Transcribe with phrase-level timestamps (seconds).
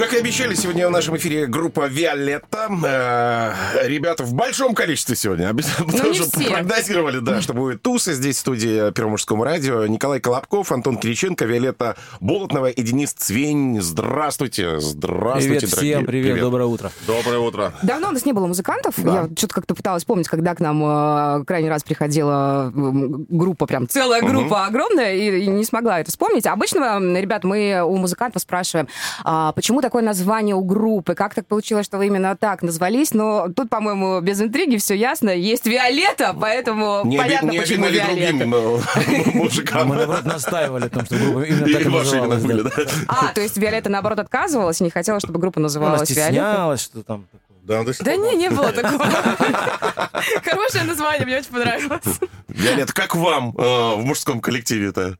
[0.00, 2.70] Как и обещали, сегодня в нашем эфире группа Виолетта.
[2.86, 5.52] Э, ребята в большом количестве сегодня.
[5.52, 9.84] Потому Ну, что прогнозировали, да, что будет тусы здесь в студии Первомужскому радио.
[9.84, 13.82] Николай Колобков, Антон Кириченко, Виолетта Болотнова и Денис Цвень.
[13.82, 14.80] Здравствуйте.
[14.80, 15.94] Здравствуйте, Привет дорогие.
[15.96, 16.90] всем, привет, доброе утро.
[17.06, 17.74] Доброе утро.
[17.82, 18.94] Давно у нас не было музыкантов.
[18.96, 19.28] Да.
[19.28, 24.22] Я что-то как-то пыталась помнить, когда к нам э, крайний раз приходила группа, прям целая
[24.22, 26.46] группа огромная, и, и не смогла это вспомнить.
[26.46, 28.88] Обычно, ребят, мы у музыкантов спрашиваем,
[29.24, 33.12] а, почему такое название у группы, как так получилось, что вы именно так назвались.
[33.12, 35.30] Но тут, по-моему, без интриги все ясно.
[35.30, 38.38] Есть Виолетта, поэтому Не, оби- понятно, не почему обидно ли Виолетта.
[38.46, 38.80] другим э,
[39.34, 39.88] Мы, мужикам?
[39.88, 42.42] наоборот, настаивали на том, что группа именно так И называлась.
[42.44, 42.70] были, да.
[42.76, 42.84] да?
[43.08, 46.22] А, то есть Виолетта, наоборот, отказывалась и не хотела, чтобы группа Она называлась Виолетта?
[46.32, 47.26] стеснялась, что там.
[47.64, 48.16] Да, Да пор.
[48.16, 49.04] не, не было такого.
[50.44, 52.20] Хорошее название, мне очень понравилось.
[52.46, 55.16] Виолетта, как вам э, в мужском коллективе-то?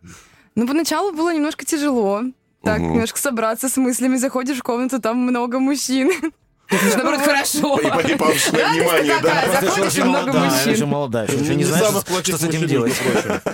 [0.55, 2.23] Ну, поначалу было немножко тяжело.
[2.62, 2.92] Так, Мгм.
[2.92, 6.11] немножко собраться с мыслями, заходишь в комнату, там много мужчин.
[6.94, 7.78] Наоборот, хорошо.
[7.80, 9.61] И и повышенное внимание, да.
[9.61, 10.72] заходишь, и много мужчин.
[10.72, 11.86] еще молодая, еще, не знаешь,
[12.22, 12.92] что, с этим делать.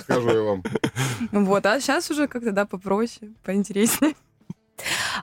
[0.03, 0.63] скажу я вам.
[1.31, 4.13] Вот, а сейчас уже как-то, да, попроще, поинтереснее.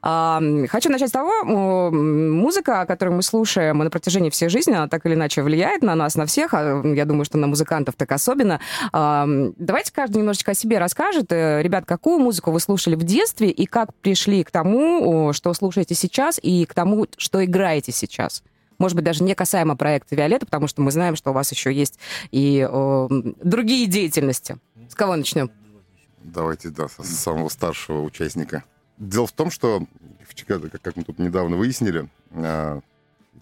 [0.02, 1.44] Хочу начать с того,
[1.90, 6.16] музыка, которую мы слушаем на протяжении всей жизни, она так или иначе влияет на нас,
[6.16, 8.60] на всех, а я думаю, что на музыкантов так особенно.
[8.92, 11.32] Давайте каждый немножечко о себе расскажет.
[11.32, 15.94] Э, Ребят, какую музыку вы слушали в детстве и как пришли к тому, что слушаете
[15.94, 18.42] сейчас, и к тому, что играете сейчас?
[18.78, 21.72] Может быть, даже не касаемо проекта «Виолетта», потому что мы знаем, что у вас еще
[21.72, 21.98] есть
[22.32, 24.56] и м, другие деятельности.
[24.88, 25.50] С кого начнем?
[26.22, 28.64] Давайте, да, с самого старшего участника.
[28.98, 29.86] Дело в том, что
[30.26, 32.08] в Чикаго, как, мы тут недавно выяснили,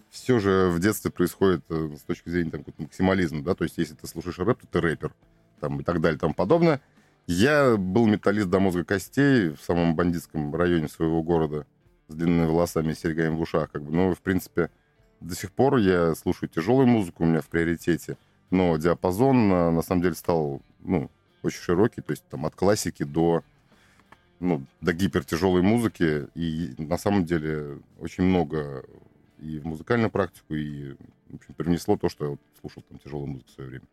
[0.09, 3.95] все же в детстве происходит э, с точки зрения там, максимализма, да, то есть если
[3.95, 5.11] ты слушаешь рэп, то ты рэпер,
[5.59, 6.81] там, и так далее, и тому подобное.
[7.25, 11.65] Я был металлист до мозга костей в самом бандитском районе своего города
[12.09, 14.69] с длинными волосами и серьгами в ушах, как бы, ну, в принципе,
[15.19, 18.17] до сих пор я слушаю тяжелую музыку, у меня в приоритете,
[18.51, 21.09] но диапазон, на, на самом деле, стал, ну,
[21.41, 23.43] очень широкий, то есть там от классики до,
[24.39, 26.27] ну, до гипертяжелой музыки.
[26.35, 28.83] И на самом деле очень много
[29.39, 30.93] и в музыкальную практику, и
[31.29, 33.85] в общем, привнесло то, что я вот слушал там тяжелую музыку в свое время.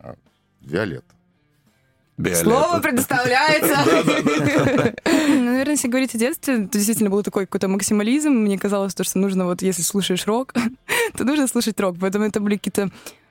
[0.00, 0.14] А,
[0.60, 1.14] Виолетта.
[2.34, 3.76] Слово предоставляется.
[5.04, 8.30] Ну, Наверное, если говорить о детстве, то действительно был такой какой-то максимализм.
[8.30, 10.52] Мне казалось, то, что нужно, вот если слушаешь рок,
[11.16, 11.96] то нужно слушать рок.
[12.00, 12.90] Поэтому это были какие-то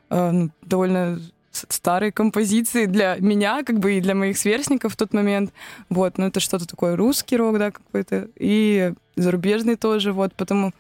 [0.09, 1.19] э, ну, довольно
[1.51, 5.51] старые композиции для меня, как бы и для моих сверстников в тот момент.
[5.89, 10.71] Вот, ну это что-то такое русский рок, да, какой-то, и зарубежный тоже, вот, потому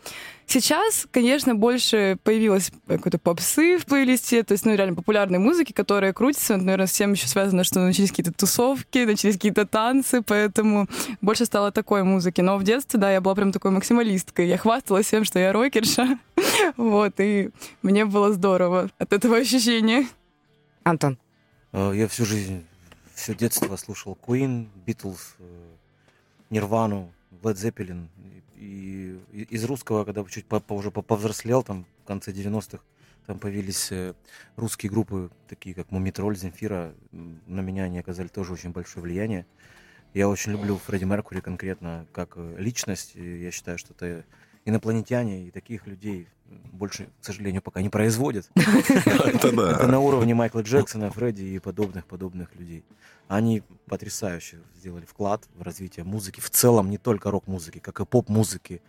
[0.51, 6.13] сейчас, конечно, больше появилось какой-то попсы в плейлисте, то есть, ну, реально популярной музыки, которая
[6.13, 10.87] крутится, наверное, с тем еще связано, что начались какие-то тусовки, начались какие-то танцы, поэтому
[11.21, 12.41] больше стало такой музыки.
[12.41, 16.19] Но в детстве, да, я была прям такой максималисткой, я хвасталась тем, что я рокерша,
[16.77, 17.49] вот, и
[17.81, 20.07] мне было здорово от этого ощущения.
[20.83, 21.17] Антон.
[21.71, 22.65] Э, Я всю жизнь,
[23.13, 25.69] все детство слушал Queen, Beatles, э,
[26.49, 27.11] Нирвану,
[27.43, 28.07] Led Zeppelin.
[28.57, 29.17] И
[29.49, 32.83] из русского, когда чуть уже по- повзрослел, там в конце 90-х,
[33.25, 34.13] там появились э,
[34.55, 36.93] русские группы, такие как Мумитроль, Земфира.
[37.11, 39.45] На меня они оказали тоже очень большое влияние.
[40.13, 43.15] Я очень люблю Фредди Меркури конкретно как э, личность.
[43.15, 44.25] Я считаю, что это
[44.65, 46.27] инопланетяне и таких людей
[46.71, 48.49] больше, к сожалению, пока не производят.
[48.55, 49.51] Это
[49.87, 52.83] на уровне Майкла Джексона, Фредди и подобных подобных людей.
[53.27, 58.81] Они потрясающе сделали вклад в развитие музыки, в целом не только рок-музыки, как и поп-музыки,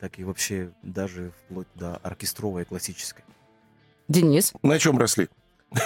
[0.00, 3.24] так и вообще даже вплоть до оркестровой и классической.
[4.08, 4.52] Денис.
[4.62, 5.28] На чем росли?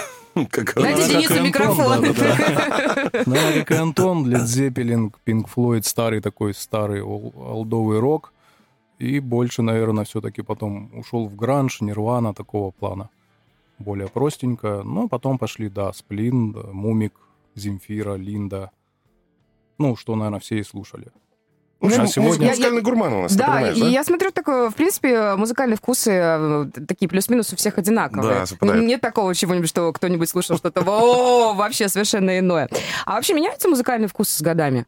[0.51, 1.07] Как Дайте.
[1.07, 2.13] Денису микрофон.
[2.13, 8.33] как и Антон, Led Zeppelin, Pink Floyd, старый такой, старый ол- олдовый рок.
[8.99, 13.09] И больше, наверное, все-таки потом ушел в гранж, нирвана такого плана.
[13.79, 14.81] Более простенько.
[14.83, 17.13] Но потом пошли, да, Сплин, Мумик,
[17.55, 18.71] Земфира, Линда.
[19.77, 21.07] Ну, что, наверное, все и слушали.
[21.79, 23.87] Общем, А сегодня- музыкальный гурман у нас, ты Да, понимаешь, и да?
[23.89, 28.33] я смотрю, такое, в принципе, музыкальные вкусы э, такие плюс-минус у всех одинаковые.
[28.39, 28.83] Да, совпадает.
[28.83, 32.67] Нет такого чего-нибудь, что кто-нибудь слушал что-то вообще совершенно иное.
[33.05, 34.87] А вообще меняются музыкальные вкусы с годами?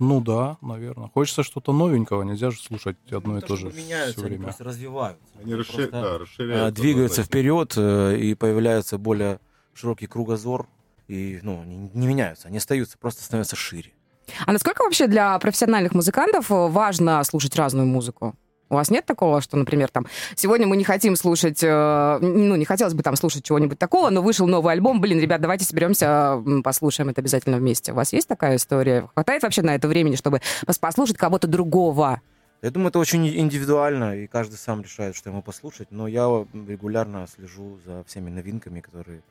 [0.00, 1.08] Ну да, наверное.
[1.08, 4.44] Хочется что-то новенького, нельзя же слушать одно и Не то же меняются, все они время.
[4.44, 5.22] просто развиваются.
[5.34, 6.82] Они Они расшир- просто, да, расширяются.
[6.82, 7.38] двигаются однозначно.
[7.38, 9.40] вперед, э, и появляется более
[9.74, 10.66] широкий кругозор.
[11.06, 13.92] И ну, они не меняются, они остаются, просто становятся шире.
[14.46, 18.34] А насколько вообще для профессиональных музыкантов э, важно слушать разную музыку?
[18.70, 20.06] У вас нет такого, что, например, там,
[20.36, 24.22] сегодня мы не хотим слушать, э, ну, не хотелось бы там слушать чего-нибудь такого, но
[24.22, 27.90] вышел новый альбом, блин, ребят, давайте соберемся, послушаем это обязательно вместе.
[27.90, 29.10] У вас есть такая история?
[29.12, 30.40] Хватает вообще на это времени, чтобы
[30.80, 32.20] послушать кого-то другого?
[32.62, 37.26] Я думаю, это очень индивидуально, и каждый сам решает, что ему послушать, но я регулярно
[37.26, 39.22] слежу за всеми новинками, которые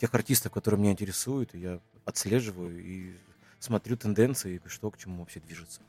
[0.00, 3.12] тех артистов, которые меня интересуют, и я отслеживаю и
[3.60, 5.82] смотрю тенденции, что к чему вообще движется.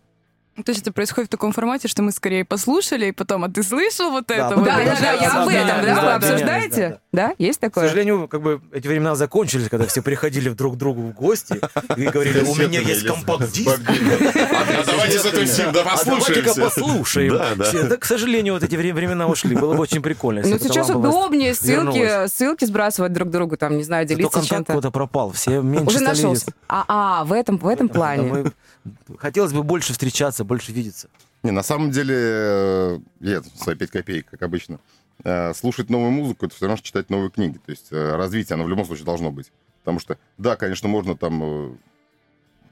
[0.64, 3.64] То есть это происходит в таком формате, что мы скорее послушали, и потом, а ты
[3.64, 4.50] слышал вот это?
[4.50, 4.92] Да, вот да, это?
[4.92, 7.00] да, да, я об этом, да, вы обсуждаете?
[7.12, 7.86] Да, есть такое?
[7.86, 11.60] К сожалению, как бы эти времена закончились, когда все приходили друг к другу в гости
[11.98, 13.80] и говорили, у меня есть компакт-диск.
[13.80, 16.62] А давайте затусим, да послушаемся.
[16.62, 17.38] послушаем.
[17.90, 19.56] Да, к сожалению, вот эти времена ушли.
[19.56, 20.42] Было бы очень прикольно.
[20.46, 24.74] Ну, сейчас удобнее ссылки, ссылки сбрасывать друг другу, там, не знаю, делиться чем-то.
[24.74, 26.54] куда пропал, все меньше Уже нашелся.
[26.68, 28.52] А, а, в этом, в этом плане.
[29.18, 31.10] Хотелось бы больше встречаться, больше видеться.
[31.44, 34.80] Не, на самом деле, э, я свои 5 копеек, как обычно.
[35.24, 37.58] Э, слушать новую музыку, это все равно, что читать новые книги.
[37.58, 39.52] То есть э, развитие, оно в любом случае должно быть.
[39.80, 41.80] Потому что, да, конечно, можно там,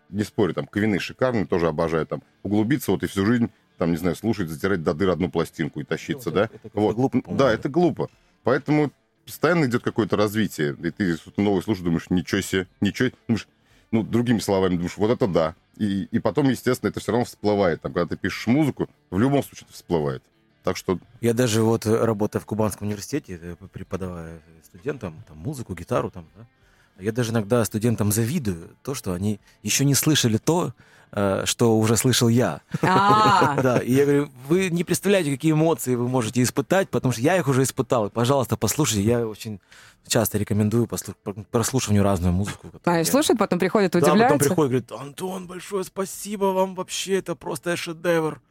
[0.09, 3.97] не спорю, там, Ковины шикарные, тоже обожаю, там, углубиться вот и всю жизнь, там, не
[3.97, 6.43] знаю, слушать, затирать до дыр одну пластинку и тащиться, ну, да?
[6.45, 6.95] Это, это вот.
[6.95, 8.09] глупо, Да, это глупо.
[8.43, 8.91] Поэтому
[9.25, 10.75] постоянно идет какое-то развитие.
[10.81, 13.11] И ты что-то новое слушаешь, думаешь, ничего себе, ничего.
[13.27, 13.47] Думаешь,
[13.91, 15.55] ну, другими словами, думаешь, вот это да.
[15.77, 17.81] И, и потом, естественно, это все равно всплывает.
[17.81, 20.23] Там, когда ты пишешь музыку, в любом случае это всплывает.
[20.63, 20.99] Так что...
[21.21, 26.25] Я даже вот э, работая в Кубанском университете, э, преподавая студентам там, музыку, гитару, там,
[26.35, 26.45] да,
[26.99, 30.73] я даже иногда студентам завидую то, что они еще не слышали то,
[31.11, 32.61] э, что уже слышал я.
[32.81, 33.59] А.
[33.61, 37.37] Да, и я говорю, вы не представляете, какие эмоции вы можете испытать, потому что я
[37.37, 38.09] их уже испытал.
[38.09, 39.59] Пожалуйста, послушайте, я очень
[40.07, 40.87] часто рекомендую
[41.51, 42.71] прослушиванию разную музыку.
[42.85, 44.19] А, и слушают, потом приходят, удивляются?
[44.19, 48.41] Да, потом приходят, говорят, Антон, большое спасибо вам вообще, это просто шедевр.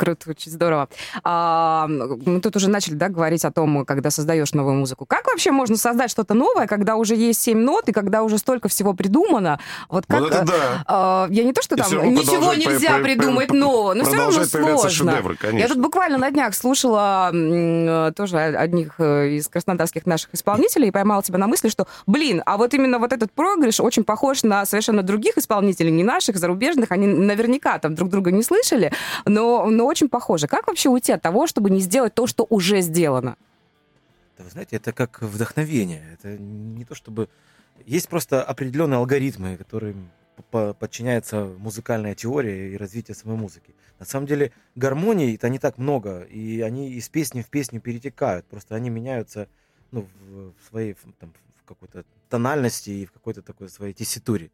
[0.00, 0.88] Круто, очень здорово.
[1.24, 5.04] А, мы тут уже начали, да, говорить о том, когда создаешь новую музыку.
[5.04, 8.70] Как вообще можно создать что-то новое, когда уже есть семь нот и когда уже столько
[8.70, 9.60] всего придумано?
[9.90, 10.20] Вот как...
[10.20, 10.84] Вот это да.
[10.86, 14.42] А, я не то, что там ничего нельзя по, придумать по, нового, но все равно
[14.44, 15.16] сложно.
[15.16, 17.30] Шедевры, я тут буквально на днях слушала
[18.16, 22.56] тоже одних э, из краснодарских наших исполнителей и поймала себя на мысли, что, блин, а
[22.56, 26.90] вот именно вот этот проигрыш очень похож на совершенно других исполнителей, не наших, зарубежных.
[26.90, 28.92] Они наверняка там друг друга не слышали,
[29.26, 30.46] но, но очень похоже.
[30.46, 33.36] Как вообще уйти от того, чтобы не сделать то, что уже сделано?
[34.38, 36.02] Да, вы знаете, это как вдохновение.
[36.14, 37.28] Это не то чтобы...
[37.86, 40.10] Есть просто определенные алгоритмы, которым
[40.50, 43.74] подчиняется музыкальная теория и развитие самой музыки.
[43.98, 48.46] На самом деле гармоний это не так много, и они из песни в песню перетекают.
[48.46, 49.48] Просто они меняются
[49.90, 54.50] ну, в, своей там, в какой-то тональности и в какой-то такой своей тесситуре.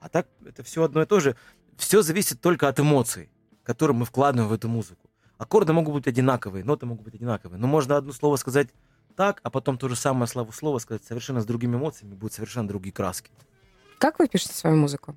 [0.00, 1.36] А так это все одно и то же.
[1.76, 3.30] Все зависит только от эмоций
[3.62, 5.10] который мы вкладываем в эту музыку.
[5.38, 8.68] Аккорды могут быть одинаковые, ноты могут быть одинаковые, но можно одно слово сказать
[9.16, 12.92] так, а потом то же самое слово сказать совершенно с другими эмоциями, будут совершенно другие
[12.92, 13.30] краски.
[13.98, 15.16] Как вы пишете свою музыку?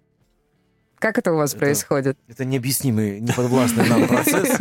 [1.03, 2.17] Как это у вас это, происходит?
[2.29, 4.57] Это необъяснимый, неподвластный нам процесс.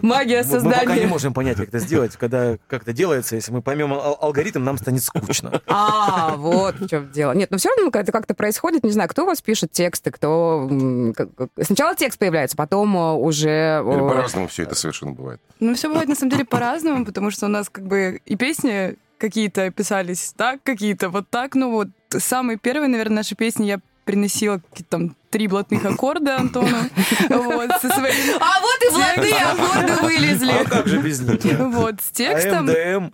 [0.00, 0.78] Магия создания.
[0.78, 2.16] Мы пока не можем понять, как это сделать.
[2.16, 5.60] Когда как это делается, если мы поймем алгоритм, нам станет скучно.
[5.66, 7.32] А, вот в чем дело.
[7.32, 10.70] Нет, но все равно это как-то происходит, не знаю, кто у вас пишет тексты, кто...
[11.60, 13.82] Сначала текст появляется, потом э, уже...
[13.84, 15.42] Или по-разному все это совершенно бывает.
[15.60, 18.96] Ну, все бывает на самом деле по-разному, потому что у нас как бы и песни
[19.18, 21.54] какие-то писались так, какие-то вот так.
[21.54, 26.76] Ну вот самые первые, наверное, наши песни я приносила какие-то там три блатных аккорда Антону.
[27.28, 28.14] Вот, со своей...
[28.40, 30.52] А вот и блатные аккорды вылезли.
[30.52, 31.40] А как же без них?
[31.58, 32.68] Вот, с текстом.
[32.68, 33.10] AmDm.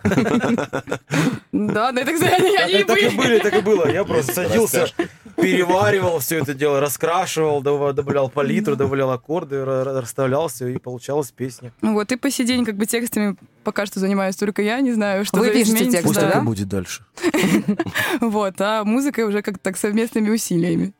[1.53, 2.85] Да, да, это, кстати, они были.
[2.85, 3.91] Так и были, так и было.
[3.91, 4.89] Я просто садился,
[5.37, 11.73] переваривал все это дело, раскрашивал, добавлял палитру, добавлял аккорды, расставлял все, и получалась песня.
[11.81, 15.25] Вот, и по сей день как бы текстами пока что занимаюсь только я, не знаю,
[15.25, 17.05] что Вы пишете текст, Пусть так и будет дальше.
[18.21, 20.93] Вот, а музыкой уже как-то так совместными усилиями.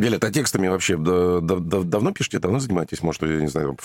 [0.00, 3.02] Виолетта, а текстами вообще давно пишете, давно занимаетесь?
[3.02, 3.76] Может, я не знаю,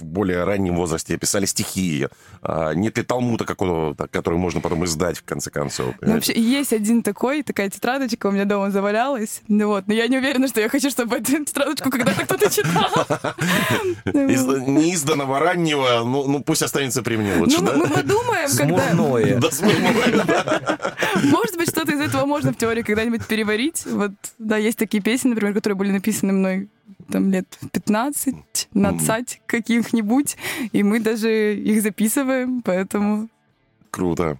[0.00, 2.08] в более раннем возрасте писали стихи.
[2.42, 5.94] А нет ли талмута какого-то, который можно потом издать, в конце концов?
[6.00, 9.42] Ну, вообще, есть один такой, такая тетрадочка у меня дома завалялась.
[9.48, 12.90] Ну, вот, но я не уверена, что я хочу, чтобы эту тетрадочку когда-то кто-то читал.
[14.04, 17.74] Неизданного раннего, ну, ну пусть останется при мне лучше, да?
[17.74, 18.92] Мы думаем, когда...
[18.92, 19.40] Смурное.
[19.40, 20.26] Да, смурное.
[21.30, 23.84] Может быть, что-то из этого можно в теории когда-нибудь переварить.
[23.86, 26.68] Вот, да, есть такие песни, например, которые были написаны мной
[27.10, 28.34] там лет 15,
[28.72, 29.42] 20
[29.90, 30.36] каких-нибудь,
[30.72, 33.28] и мы даже их записываем, поэтому...
[33.90, 34.38] Круто.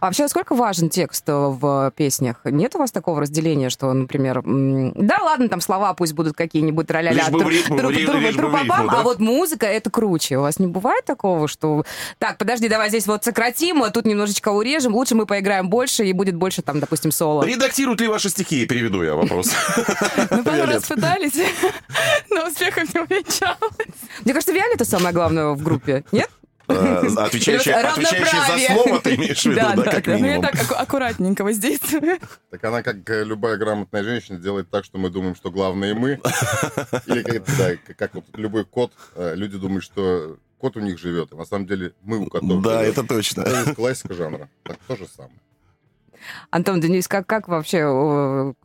[0.00, 2.36] А вообще, насколько важен текст э, в песнях?
[2.44, 6.86] Нет у вас такого разделения, что, например, да ладно, там слова пусть будут какие-нибудь
[8.86, 9.00] да?
[9.00, 10.38] а вот музыка— это круче.
[10.38, 11.84] У вас не бывает такого, что
[12.18, 16.12] так, подожди, давай здесь вот сократим, а тут немножечко урежем, лучше мы поиграем больше, и
[16.12, 17.44] будет больше там, допустим, соло.
[17.44, 18.66] Редактируют ли ваши стихи?
[18.66, 19.50] Переведу я вопрос.
[20.30, 21.34] Мы пару раз пытались,
[22.30, 23.58] но успехом не увенчалось.
[24.24, 26.30] Мне кажется, Виолетта самое главное в группе, нет?
[26.70, 30.10] Э, вот отвечающий за слово ты имеешь в виду, Да, да, да, как да.
[30.12, 30.42] Ну, я минимум.
[30.42, 32.18] так аккуратненько воздействую.
[32.50, 36.20] Так она, как э, любая грамотная женщина, делает так, что мы думаем, что главное мы.
[37.06, 41.32] Или как, да, как- вот любой кот, э, люди думают, что кот у них живет,
[41.32, 42.90] а на самом деле мы у котов Да, живем.
[42.92, 43.42] это точно.
[43.42, 44.48] Это классика жанра.
[44.64, 45.34] Так то же самое.
[46.50, 47.82] Антон, Денис, как, как вообще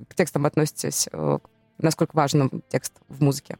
[0.09, 1.07] к текстам относитесь?
[1.77, 3.57] Насколько важен текст в музыке,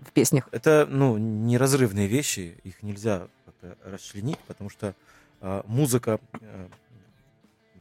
[0.00, 0.48] в песнях?
[0.52, 3.28] Это, ну, неразрывные вещи, их нельзя
[3.60, 4.94] как-то расчленить, потому что
[5.40, 6.68] э, музыка э,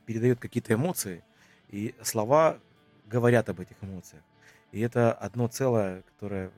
[0.05, 1.23] передает какие-то эмоции,
[1.69, 2.59] и слова
[3.05, 4.23] говорят об этих эмоциях.
[4.71, 6.51] И это одно целое, которое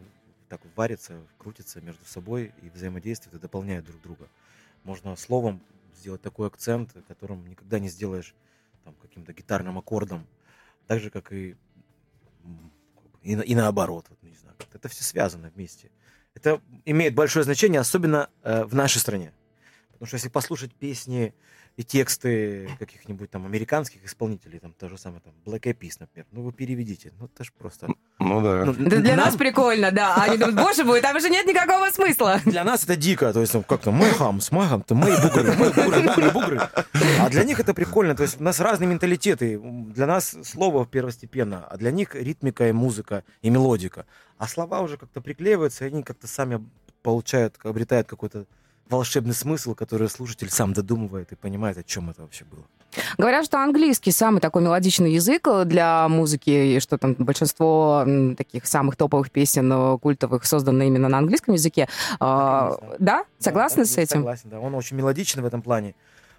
[0.50, 4.28] так варится, крутится между собой и взаимодействует и дополняет друг друга.
[4.84, 5.62] Можно словом
[5.96, 8.34] сделать такой акцент, которым никогда не сделаешь
[8.84, 10.26] там, каким-то гитарным аккордом,
[10.88, 11.56] так же, как и,
[13.22, 14.06] и, и наоборот.
[14.10, 15.92] Вот, не знаю, это все связано вместе.
[16.40, 19.34] Это имеет большое значение, особенно э, в нашей стране.
[19.92, 21.34] Потому что если послушать песни
[21.80, 26.26] и тексты каких-нибудь там американских исполнителей, там то же самое, там Black Eyed Peas, например,
[26.34, 27.88] ну вы переведите, ну это же просто...
[28.20, 28.66] Ну да.
[28.66, 30.14] ну, Да для нам- нас прикольно, да.
[30.14, 32.42] А они думают, боже мой, там же нет никакого смысла.
[32.44, 35.54] Для нас это дико, то есть ну, как-то мой хамс, мой хам, то мои бугры,
[35.56, 36.62] мои бугры, бугры, бугры.
[37.18, 39.58] А для них это прикольно, то есть у нас разные менталитеты.
[39.58, 44.06] Для нас слово первостепенно, а для них ритмика и музыка и мелодика.
[44.38, 46.62] А слова уже как-то приклеиваются, и они как-то сами
[47.04, 48.48] получают, обретают какой-то
[48.90, 52.64] волшебный смысл, который слушатель сам додумывает и понимает, о чем это вообще было.
[53.18, 58.04] Говорят, что английский самый такой мелодичный язык для музыки, и что там большинство
[58.36, 61.88] таких самых топовых песен э, культовых созданы именно на английском языке.
[62.20, 63.26] А, Да?
[63.38, 64.18] Согласны Да, с я этим?
[64.18, 64.60] Согласен, да.
[64.60, 65.94] Он очень мелодичный в этом плане.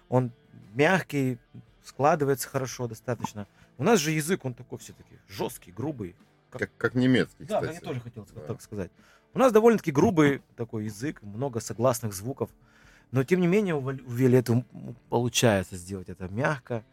[0.09, 0.31] Он
[0.75, 1.37] мягкий,
[1.85, 3.47] складывается хорошо достаточно.
[3.77, 6.15] У нас же язык, он такой все-таки жесткий, грубый.
[6.49, 7.75] Как, как немецкий, Да, кстати.
[7.75, 8.41] я тоже хотел Да.
[8.41, 8.91] так сказать.
[9.33, 12.49] У нас довольно-таки грубый такой язык, много согласных звуков.
[13.11, 14.65] Но, тем не менее, у Виолетты
[15.09, 16.83] получается сделать это мягко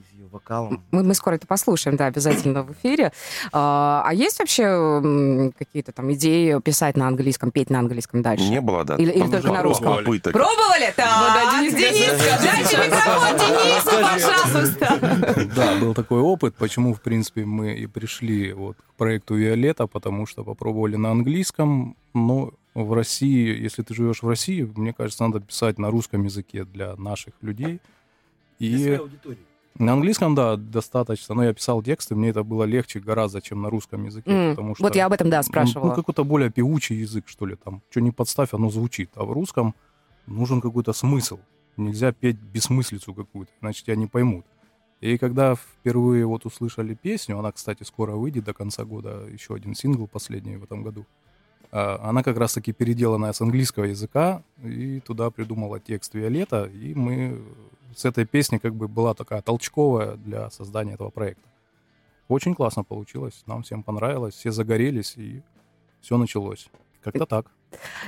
[0.00, 0.82] с ее вокалом.
[0.90, 3.12] Мы, мы скоро это послушаем, да, обязательно в эфире.
[3.52, 8.48] А, а есть вообще какие-то там идеи писать на английском, петь на английском дальше?
[8.48, 8.96] Не было, да.
[8.96, 9.96] Или- или только на русском?
[9.96, 10.32] попыток.
[10.32, 10.92] Пробовали?
[10.96, 15.52] Так, да, Денис, Дениска, дайте микрофон Денису, пожалуйста.
[15.54, 20.26] Да, был такой опыт, почему, в принципе, мы и пришли вот к проекту Виолетта, потому
[20.26, 25.40] что попробовали на английском, но в России, если ты живешь в России, мне кажется, надо
[25.40, 27.80] писать на русском языке для наших людей.
[28.58, 28.98] И
[29.78, 31.34] на английском, да, достаточно.
[31.34, 34.74] Но я писал тексты, мне это было легче гораздо, чем на русском языке, М, потому
[34.74, 34.84] что...
[34.84, 35.88] Вот я об этом, да, он, спрашивала.
[35.88, 37.82] Ну, какой-то более певучий язык, что ли, там.
[37.90, 39.10] Что не подставь, оно звучит.
[39.14, 39.74] А в русском
[40.26, 41.38] нужен какой-то смысл.
[41.76, 44.44] Нельзя петь бессмыслицу какую-то, иначе тебя не поймут.
[45.00, 49.74] И когда впервые вот услышали песню, она, кстати, скоро выйдет до конца года, еще один
[49.74, 51.06] сингл последний в этом году,
[51.72, 57.42] а, она как раз-таки переделанная с английского языка, и туда придумала текст Виолетта, и мы
[57.96, 61.48] с этой песни как бы была такая толчковая для создания этого проекта.
[62.28, 65.42] Очень классно получилось, нам всем понравилось, все загорелись, и
[66.00, 66.68] все началось.
[67.02, 67.46] Как-то так.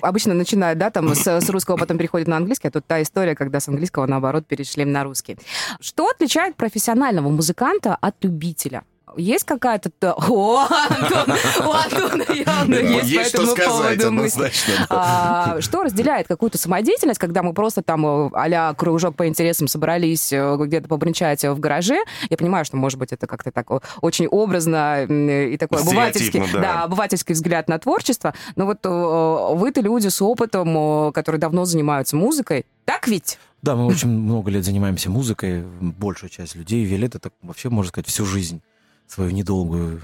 [0.02, 3.34] Обычно начинают, да, там с, с русского, потом переходят на английский, а тут та история,
[3.34, 5.36] когда с английского, наоборот, перешли на русский.
[5.80, 8.84] Что отличает профессионального музыканта от любителя?
[9.16, 9.90] Есть какая-то...
[10.14, 14.52] О, Антон, у Антона явно Да, есть по Есть что этому сказать, поводу мысли.
[14.88, 20.56] А, что разделяет какую-то самодеятельность, когда мы просто там а кружок по интересам собрались э,
[20.58, 21.98] где-то побренчать в гараже?
[22.30, 23.66] Я понимаю, что, может быть, это как-то так
[24.00, 26.60] очень образно и такой обывательский, да.
[26.60, 28.34] да, обывательский взгляд на творчество.
[28.56, 32.66] Но вот э, вы-то люди с опытом, которые давно занимаются музыкой.
[32.84, 33.38] Так ведь?
[33.62, 36.84] Да, мы очень много лет занимаемся музыкой, большая часть людей.
[36.84, 38.60] Виолетта так вообще, можно сказать, всю жизнь
[39.06, 40.00] свою недолгую.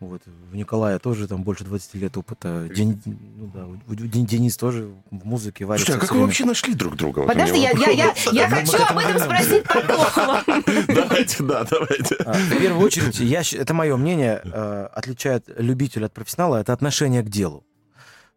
[0.00, 0.20] Вот.
[0.52, 2.68] У Николая тоже там больше 20 лет опыта.
[2.74, 5.92] Ден- ну да, у- Ден- Денис тоже в музыке варится.
[5.92, 7.20] Слушай, а как вы вообще нашли друг друга?
[7.20, 10.94] Вот Подожди, я, я, я, я хочу об этом спросить потом.
[10.94, 12.16] Давайте, да, давайте.
[12.16, 17.22] А, В первую очередь, я, это мое мнение, э, отличает любителя от профессионала, это отношение
[17.22, 17.64] к делу.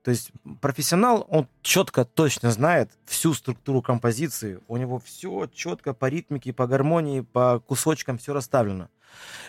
[0.03, 6.05] То есть профессионал, он четко, точно знает всю структуру композиции, у него все четко по
[6.05, 8.87] ритмике, по гармонии, по кусочкам все расставлено.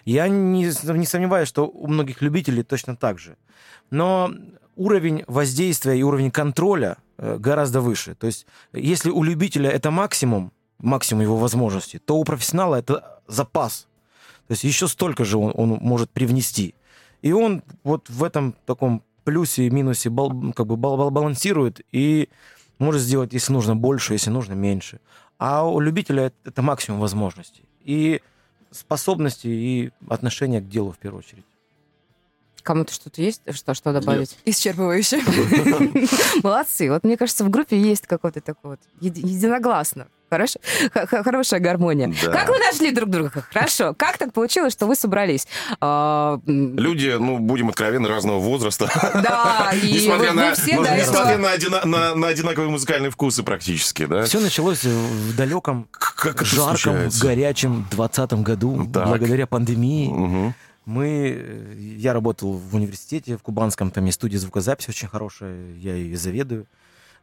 [0.04, 3.36] Я не, не сомневаюсь, что у многих любителей точно так же.
[3.90, 4.32] Но
[4.76, 8.14] уровень воздействия и уровень контроля э, гораздо выше.
[8.14, 13.86] То есть если у любителя это максимум, максимум его возможностей, то у профессионала это запас.
[14.46, 16.74] То есть еще столько же он, он может привнести.
[17.20, 21.80] И он вот в этом таком плюсе и минусе бал, как бы бал, бал, балансирует
[21.92, 22.28] и
[22.78, 25.00] может сделать, если нужно, больше, если нужно, меньше.
[25.38, 27.64] А у любителя это максимум возможностей.
[27.80, 28.22] И
[28.70, 31.44] способности, и отношения к делу в первую очередь.
[32.62, 34.36] Кому-то что-то есть, что, что добавить?
[34.44, 35.22] Исчерпывающе.
[36.42, 36.90] Молодцы.
[36.90, 40.08] Вот мне кажется, в группе есть какой-то такой вот еди- единогласно.
[40.30, 40.56] Хорош-
[40.92, 42.12] х- х- хорошая гармония.
[42.24, 42.32] Да.
[42.32, 43.30] Как вы нашли друг друга?
[43.52, 43.94] Хорошо.
[43.96, 45.46] Как так получилось, что вы собрались?
[45.80, 48.90] А, Люди, ну, будем откровенны, разного возраста.
[49.14, 51.42] Да, и Несмотря вы, на- вы все ну, до несмотря этого...
[51.42, 54.24] на одина- на- на одинаковые музыкальные вкусы практически, да?
[54.24, 57.22] Все началось в далеком, Как жарком, случается?
[57.24, 59.06] горячем 20 году, Так.
[59.08, 60.08] благодаря пандемии.
[60.08, 60.54] Мгм.
[60.84, 65.94] Мы, э, я работал в университете, в Кубанском, там есть студия звукозаписи очень хорошая, я
[65.96, 66.66] и заведую.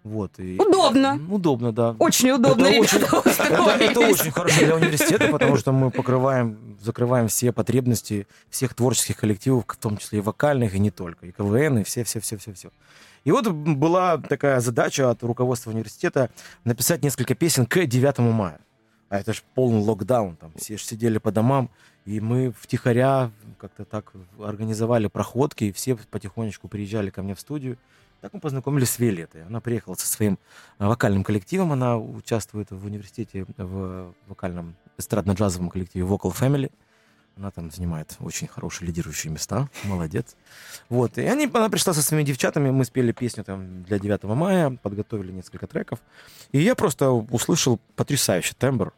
[0.06, 1.20] Вот, и- Удобно.
[1.30, 1.96] Удобно, да.
[1.98, 7.28] Очень удобно, Это ребята, очень- это очень хорошо для университета, потому что мы покрываем, закрываем
[7.28, 11.80] все потребности всех творческих коллективов, в том числе и вокальных, и не только, и КВН,
[11.80, 12.70] и все-все-все-все-все.
[13.24, 16.30] И вот была такая задача от руководства университета
[16.66, 18.60] написать несколько песен к 9 мая.
[19.10, 21.72] А это же полный локдаун, там все же сидели по домам,
[22.06, 27.78] и мы втихаря как-то так организовали проходки, и все потихонечку приезжали ко мне в студию.
[28.26, 29.44] Так мы познакомились с Виолеттой.
[29.44, 30.40] Она приехала со своим
[30.80, 36.72] а, вокальным коллективом, она участвует в университете в вокальном эстрадно-джазовом коллективе Vocal Family.
[37.38, 40.36] Она там занимает очень хорошие лидирующие места, молодец.
[40.90, 44.72] Вот, и они, она пришла со своими девчатами, мы спели песню там для 9 мая,
[44.72, 46.00] подготовили несколько треков.
[46.52, 48.92] И я просто услышал потрясающий тембр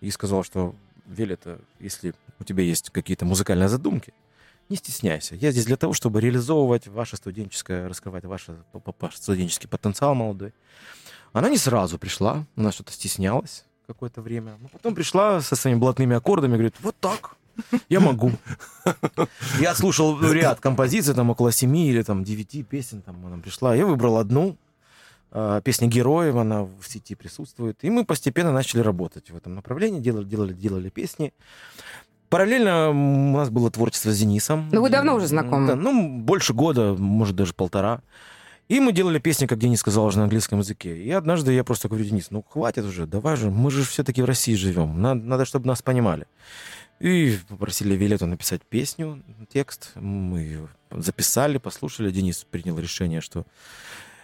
[0.00, 0.76] и сказал, что
[1.06, 4.14] Виолетта, если у тебя есть какие-то музыкальные задумки,
[4.68, 5.34] не стесняйся.
[5.34, 8.46] Я здесь для того, чтобы реализовывать ваше студенческое, раскрывать ваш,
[9.14, 10.52] студенческий потенциал молодой.
[11.32, 14.56] Она не сразу пришла, она что-то стеснялась какое-то время.
[14.60, 17.36] Но потом пришла со своими блатными аккордами говорит, вот так,
[17.88, 18.32] я могу.
[19.60, 23.74] Я слушал ряд композиций, там около семи или там девяти песен, там она пришла.
[23.74, 24.56] Я выбрал одну,
[25.32, 27.78] э, песня героев, она в сети присутствует.
[27.82, 31.32] И мы постепенно начали работать в этом направлении, делали, делали, делали песни.
[32.32, 34.70] Параллельно у нас было творчество с Денисом.
[34.72, 35.66] Ну, вы давно уже знакомы.
[35.66, 38.00] Да, ну, больше года, может, даже полтора.
[38.68, 40.96] И мы делали песни, как Денис сказал, уже на английском языке.
[40.96, 44.24] И однажды я просто говорю, Денис, ну хватит уже, давай же, мы же все-таки в
[44.24, 46.26] России живем, надо, надо, чтобы нас понимали.
[47.00, 49.90] И попросили Виолетту написать песню, текст.
[49.96, 52.10] Мы ее записали, послушали.
[52.10, 53.44] Денис принял решение, что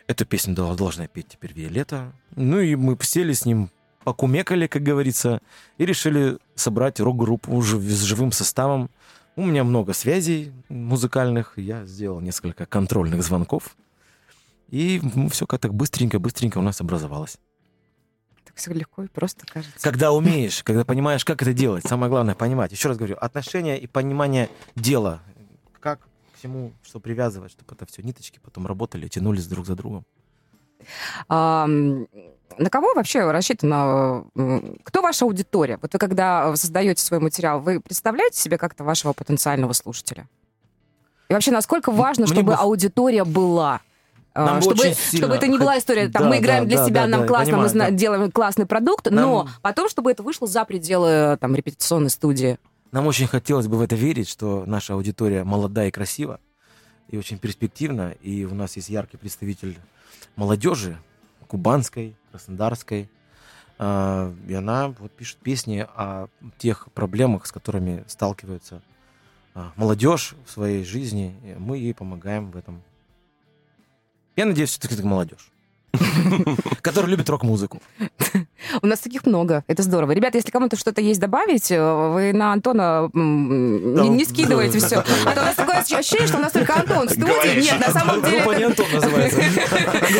[0.06, 2.14] эту песню дол- должна петь теперь Виолетта.
[2.36, 3.68] Ну и мы сели с ним,
[4.08, 5.42] покумекали, как говорится,
[5.76, 8.88] и решили собрать рок-группу жив- с живым составом.
[9.36, 13.76] У меня много связей музыкальных, я сделал несколько контрольных звонков.
[14.70, 17.36] И все как-то быстренько-быстренько у нас образовалось.
[18.46, 19.78] Так все легко и просто кажется.
[19.82, 22.72] Когда умеешь, когда понимаешь, как это делать, самое главное понимать.
[22.72, 25.20] Еще раз говорю, отношения и понимание дела.
[25.80, 30.06] Как к всему, что привязывать, чтобы это все ниточки потом работали, тянулись друг за другом.
[31.28, 34.24] На кого вообще рассчитана?
[34.84, 35.78] Кто ваша аудитория?
[35.80, 40.28] Вот вы когда создаете свой материал, вы представляете себе как-то вашего потенциального слушателя?
[41.28, 43.80] И вообще, насколько важно, Мне чтобы бы- аудитория была?
[44.34, 44.94] А, Нам бы чтобы, сильно
[45.26, 47.20] чтобы это не была история, там, Да, мы играем да, для да, себя, да, нам
[47.22, 47.90] да, классно, мы понимаю, зна- да.
[47.90, 52.58] делаем классный продукт, но Нам- потом, чтобы это вышло за пределы там, репетиционной студии.
[52.92, 56.40] Нам очень хотелось бы в это верить, что наша аудитория молода и красива,
[57.08, 59.76] и очень перспективна, и у нас есть яркий представитель
[60.36, 60.98] молодежи,
[61.46, 63.08] кубанской, краснодарской,
[63.78, 66.26] А, и она вот пишет песни о
[66.58, 68.82] тех проблемах, с которыми сталкивается
[69.54, 72.82] а, молодежь в своей жизни, и мы ей помогаем в этом.
[74.34, 75.52] Я надеюсь, все-таки это молодежь,
[76.82, 77.80] которая любит рок-музыку.
[78.82, 80.12] У нас таких много, это здорово.
[80.12, 81.80] Ребята, если кому-то что-то есть добавить, э,
[82.12, 85.02] вы на Антона не, не скидываете все.
[85.24, 87.26] А то у нас такое ощущение, что у нас только Антон в студии.
[87.26, 89.40] Говоришь, Нет, на самом деле Группа не это Антон называется.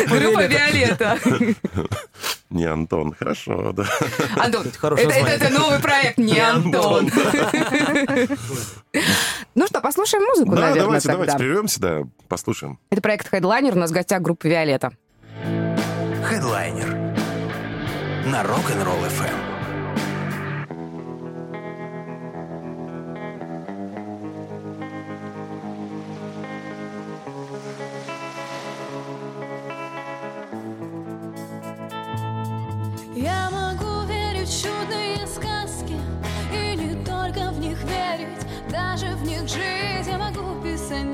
[0.09, 1.17] группа Виолетта.
[2.49, 3.85] Не Антон, хорошо, да.
[4.37, 7.11] Антон, Это это, это новый проект, не Антон.
[9.55, 11.25] Ну что, послушаем музыку, Да, наверное, давайте, тогда.
[11.25, 12.79] давайте, прервемся, да, послушаем.
[12.89, 14.91] Это проект Headliner, у нас в гостях группа Виолетта.
[16.29, 16.89] Хедлайнер
[18.27, 19.49] на Rock'n'Roll FM.
[38.69, 41.05] Даже в них жить Я могу писать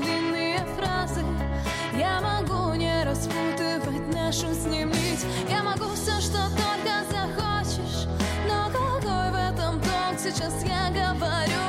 [4.36, 8.06] душу с ним лить Я могу все, что только захочешь.
[8.48, 11.65] Но какой в этом толк, сейчас я говорю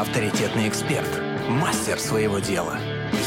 [0.00, 2.78] Авторитетный эксперт, мастер своего дела,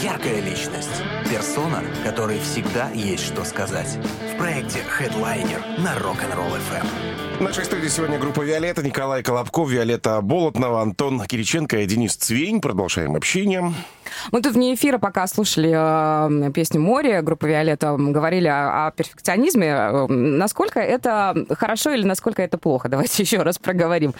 [0.02, 4.00] яркая личность, персона, которой всегда есть что сказать.
[4.34, 7.38] В проекте Headliner на Rock'n'Roll FM.
[7.38, 12.60] В нашей студии сегодня группа «Виолетта», Николай Колобков, Виолетта Болотнова, Антон Кириченко и Денис Цвень.
[12.60, 13.72] Продолжаем общение.
[14.32, 19.68] Мы тут вне эфира, пока слушали э, песню «Море», группа «Виолетта», говорили о, о перфекционизме.
[19.68, 22.90] Э, Насколько это хорошо или насколько это плохо?
[22.90, 24.14] Давайте еще раз проговорим.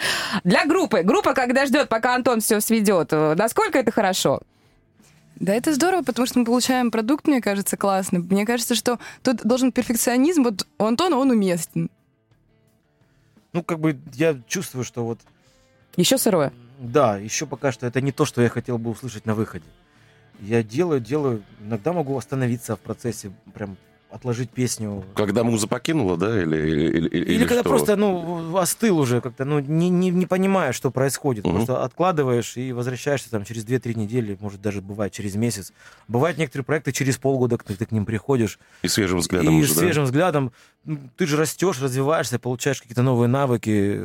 [0.44, 1.02] Для группы.
[1.02, 4.40] Группа, когда ждет, пока Антон все сведет, э, насколько это хорошо?
[5.36, 8.20] Да, это здорово, потому что мы получаем продукт, мне кажется, классный.
[8.20, 10.44] Мне кажется, что тут должен перфекционизм.
[10.44, 11.90] Вот у Антона он уместен.
[13.52, 15.20] Ну, как бы я чувствую, что вот
[15.96, 16.52] Еще сырое.
[16.78, 19.64] Да, еще пока что это не то, что я хотел бы услышать на выходе.
[20.40, 23.76] Я делаю, делаю, иногда могу остановиться в процессе, прям
[24.14, 25.04] отложить песню.
[25.16, 26.40] Когда муза покинула, да?
[26.40, 27.68] Или, или, или, Или, или когда что?
[27.68, 31.44] просто, ну, остыл уже как-то, ну, не, не, не понимая, что происходит.
[31.44, 31.56] Мгм.
[31.56, 35.72] Просто откладываешь и возвращаешься там через 2-3 недели, может, даже бывает через месяц.
[36.06, 38.60] Бывают некоторые проекты через полгода, ты, ты к ним приходишь.
[38.82, 39.80] И свежим взглядом и уже, с да?
[39.80, 40.52] свежим взглядом
[41.16, 44.00] ты же растешь, развиваешься, получаешь какие-то новые навыки,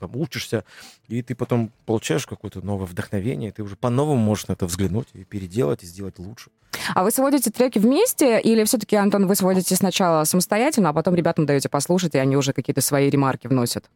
[0.00, 0.64] там, учишься,
[1.08, 5.24] и ты потом получаешь какое-то новое вдохновение, ты уже по-новому можешь на это взглянуть и
[5.24, 6.50] переделать, и сделать лучше.
[6.94, 11.46] А вы сводите треки вместе или все-таки, Антон, вы сводите сначала самостоятельно, а потом ребятам
[11.46, 13.90] даете послушать, и они уже какие-то свои ремарки вносят?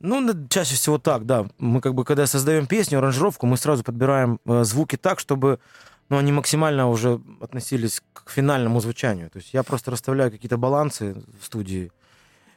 [0.00, 1.46] Ну, чаще всего так, да.
[1.58, 5.60] Мы как бы, когда создаем песню, аранжировку, мы сразу подбираем э, звуки так, чтобы
[6.08, 9.30] но они максимально уже относились к финальному звучанию.
[9.30, 11.90] То есть я просто расставляю какие-то балансы в студии,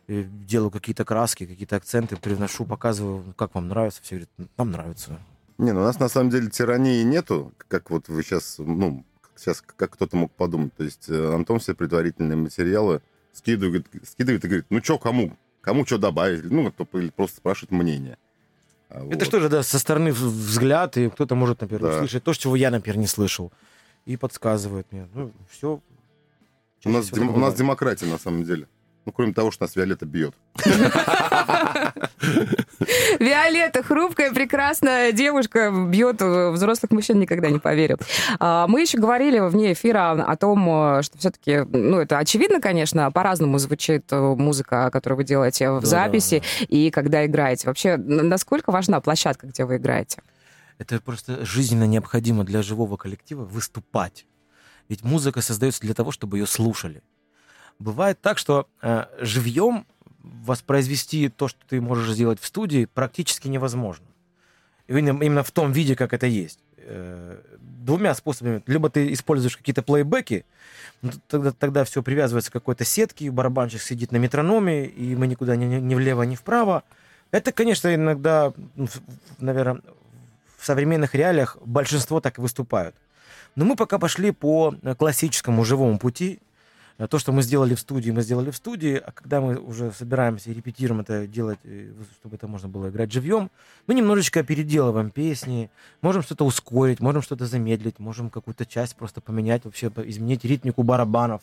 [0.08, 4.02] э, делаю какие-то краски, какие-то акценты, привношу, показываю, ну, как вам нравится.
[4.04, 5.20] Все говорят, «Ну, нам нравится.
[5.58, 9.04] Не, ну у нас на самом деле тирании нету, как вот вы сейчас, ну,
[9.36, 10.74] сейчас как кто-то мог подумать.
[10.76, 13.02] То есть э, Антон все предварительные материалы
[13.34, 15.38] скидывает, скидывает и говорит, ну что, кому?
[15.62, 16.44] Кому что добавить?
[16.46, 18.18] Ну, кто- или просто спрашивает мнение.
[18.90, 19.26] А Это вот.
[19.26, 21.96] что же, да, со стороны взгляд, и кто-то может, например, Да.
[21.96, 23.52] услышать то, чего я, например, не слышал.
[24.06, 25.08] И подсказывает мне.
[25.14, 25.82] Ну, все.
[26.86, 28.68] У нас, дем- у нас демократия на самом деле.
[29.08, 30.36] Ну, кроме того, что нас Виолетта бьет.
[33.20, 38.00] Виолетта, хрупкая, прекрасная девушка, бьет э, взрослых мужчин, никогда не поверю.
[38.38, 43.10] А, Мы еще говорили вне эфира о том, э, что все-таки, ну, это очевидно, конечно,
[43.10, 47.68] по-разному звучит э, музыка, которую вы делаете в Да, записи да, и когда играете.
[47.68, 50.22] Вообще, насколько важна площадка, где вы играете?
[50.80, 54.26] Это просто жизненно необходимо для живого коллектива выступать.
[54.90, 57.02] Ведь музыка создается для того, чтобы ее слушали.
[57.80, 59.86] Бывает так, что э, живьем
[60.24, 64.06] воспроизвести то, что ты можешь сделать в студии, практически невозможно.
[64.88, 66.60] Именно, именно в том виде, как это есть.
[66.78, 68.64] Э, двумя способами.
[68.66, 70.46] Либо ты используешь какие-то плейбеки,
[71.02, 75.56] ну, тогда, тогда все привязывается к какой-то сетке, барабанщик сидит на метрономе, и мы никуда
[75.56, 76.84] ни, ни влево, ни вправо.
[77.32, 78.54] Это, конечно, иногда,
[79.40, 79.82] наверное,
[80.58, 82.96] в современных реалиях большинство так и выступают.
[83.56, 86.40] Но мы пока пошли по э, классическому живому пути.
[86.98, 89.92] Э, То, что мы сделали в студии, мы сделали в студии, а когда мы уже
[89.92, 93.52] собираемся и репетируем это делать, э, чтобы это можно было играть живьем,
[93.86, 95.70] мы немножечко переделываем песни,
[96.02, 101.42] можем что-то ускорить, можем что-то замедлить, можем какую-то часть просто поменять, вообще изменить ритмику барабанов,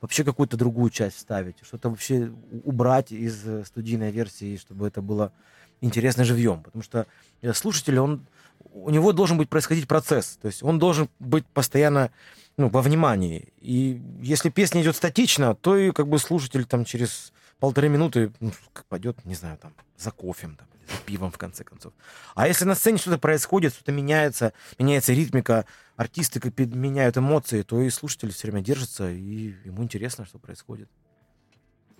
[0.00, 2.30] вообще какую-то другую часть вставить, что-то вообще
[2.64, 5.32] убрать из э, студийной версии, чтобы это было
[5.80, 6.62] интересно живьем.
[6.62, 7.06] Потому что
[7.54, 8.24] слушатель, он,
[8.72, 10.38] у него должен быть происходить процесс.
[10.40, 12.10] То есть он должен быть постоянно
[12.56, 13.52] ну, во внимании.
[13.60, 18.52] И если песня идет статично, то и как бы слушатель там через полторы минуты ну,
[18.88, 21.92] пойдет, не знаю, там, за кофем там, за пивом, в конце концов.
[22.34, 25.64] А если на сцене что-то происходит, что-то меняется, меняется ритмика,
[25.96, 30.88] артисты меняют эмоции, то и слушатель все время держится, и ему интересно, что происходит.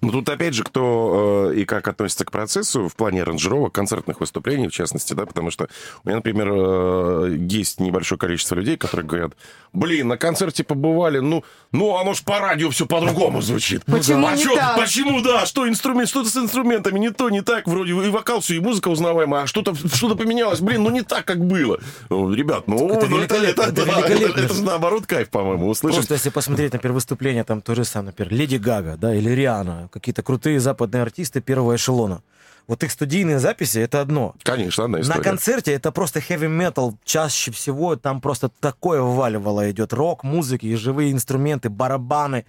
[0.02, 4.18] Ну, тут опять же, кто э, и как относится к процессу в плане аранжировок, концертных
[4.18, 5.68] выступлений, в частности, да, потому что
[6.02, 9.32] у меня, например, э, есть небольшое количество людей, которые говорят,
[9.72, 13.84] блин, на концерте побывали, ну, ну оно ж по радио все по-другому звучит.
[13.84, 14.76] Почему а не чё- так?
[14.76, 18.56] Почему, да, что инструмент, что-то с инструментами, не то, не так, вроде и вокал все,
[18.56, 21.78] и музыка узнаваемая, а что-то что поменялось, блин, ну не так, как было.
[22.10, 24.40] Ну, ребят, ну, Это ну, это, это, это да, великолепно.
[24.40, 25.98] это же наоборот кайф, по-моему, услышать.
[25.98, 29.88] Просто если посмотреть, например, выступление там той же самой, например, Леди Гага, да, или Риана,
[29.92, 32.22] какие-то крутые западные артисты первого эшелона.
[32.68, 34.34] Вот их студийные записи— это одно.
[34.42, 35.22] Конечно, одна На история.
[35.22, 36.94] концерте это просто heavy metal.
[37.04, 39.92] Чаще всего там просто такое вваливало идет.
[39.92, 42.46] Рок, музыки, живые инструменты, барабаны.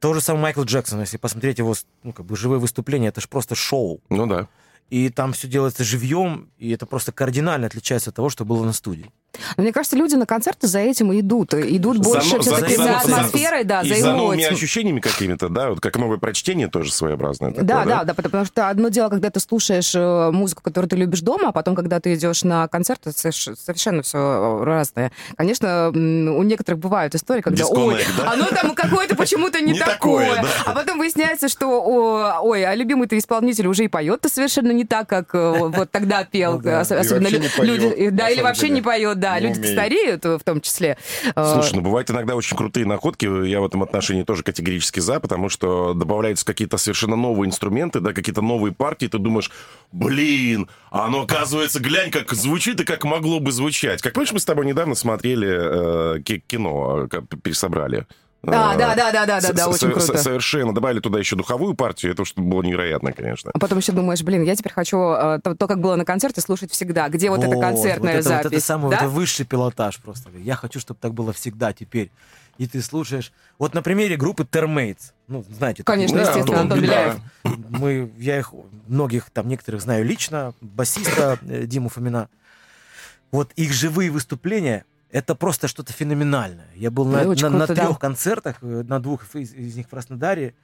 [0.00, 3.28] То же самое Майкл Джексон, если посмотреть его ну, как бы живые выступления, это же
[3.28, 4.00] просто шоу.
[4.10, 4.48] Ну да.
[4.90, 8.72] И там все делается живьем, и это просто кардинально отличается от того, что было на
[8.72, 9.10] студии.
[9.56, 11.54] Но мне кажется, люди на концерты за этим и идут.
[11.54, 14.54] Идут больше но- все-таки за, за- за- атмосферой, да, и за за эмоциями.
[14.54, 17.50] ощущениями какими-то, да, вот как новое прочтение тоже своеобразное.
[17.50, 20.96] такое, Да, да, да, потому что одно дело, когда ты слушаешь э, музыку, которую ты
[20.96, 25.12] любишь дома, а потом, когда ты идешь на концерт, это соверш- совершенно все разное.
[25.36, 28.32] Конечно, у некоторых бывают истории, когда, ой, Дисконнект, да?
[28.32, 30.42] оно там какое-то почему-то не, Не такое, такое.
[30.42, 30.48] да.
[30.66, 35.08] А потом выясняется, что, о, ой, а любимый-то исполнитель уже и поет-то совершенно не так,
[35.08, 36.54] как э, вот тогда пел.
[36.54, 36.80] Ну да.
[36.80, 40.96] Особенно люди, да, или вообще не поет, да, Не люди стареют в том числе.
[41.34, 45.48] Слушай, ну бывают иногда очень крутые находки, я в этом отношении тоже категорически за, потому
[45.48, 49.50] что добавляются какие-то совершенно новые инструменты, да, какие-то новые партии, ты думаешь,
[49.92, 54.02] блин, а оно оказывается, глянь, как звучит и как могло бы звучать.
[54.02, 58.06] Как помнишь, мы с тобой недавно смотрели э, ки- кино, э, пересобрали.
[58.42, 60.18] Да, Э, да, да, да, да, да, да, очень круто.
[60.18, 60.74] Совершенно.
[60.74, 63.50] Добавили туда еще духовую партию, это что было невероятно, конечно.
[63.52, 66.40] А потом еще думаешь, блин, я теперь хочу э, то, то, как было на концерте,
[66.40, 67.08] слушать всегда.
[67.08, 68.44] Где вот, эта концертная вот это, запись?
[68.44, 68.86] Вот это самый да?
[68.88, 70.30] вот это высший пилотаж просто.
[70.38, 72.10] Я хочу, чтобы так было всегда теперь.
[72.58, 73.32] И ты слушаешь.
[73.58, 75.12] Вот на примере группы Termates.
[75.28, 75.82] Ну, знаете.
[75.82, 76.30] Конечно, группы.
[76.30, 76.84] естественно, Антон да.
[76.86, 77.16] Беляев.
[77.70, 78.52] Мы, я их,
[78.86, 82.28] многих там, некоторых знаю лично, басиста э, Диму Фомина.
[83.30, 84.84] Вот их живые выступления,
[85.16, 86.68] это просто что-то феноменальное.
[86.74, 87.86] Я был на, на- на круто, да.
[87.86, 90.54] трех концертах, э, на двух из, из них в Краснодаре.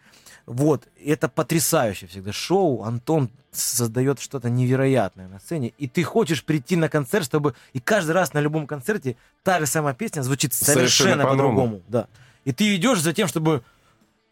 [0.45, 2.83] Вот, это потрясающее всегда шоу.
[2.83, 5.73] Антон создает что-то невероятное на сцене.
[5.79, 7.55] И ты хочешь прийти на концерт, чтобы...
[7.73, 11.81] И каждый раз на любом концерте та же самая песня звучит Совершенно совершенно, по-другому.
[11.89, 12.07] Да.
[12.45, 13.63] И ты идешь за тем, чтобы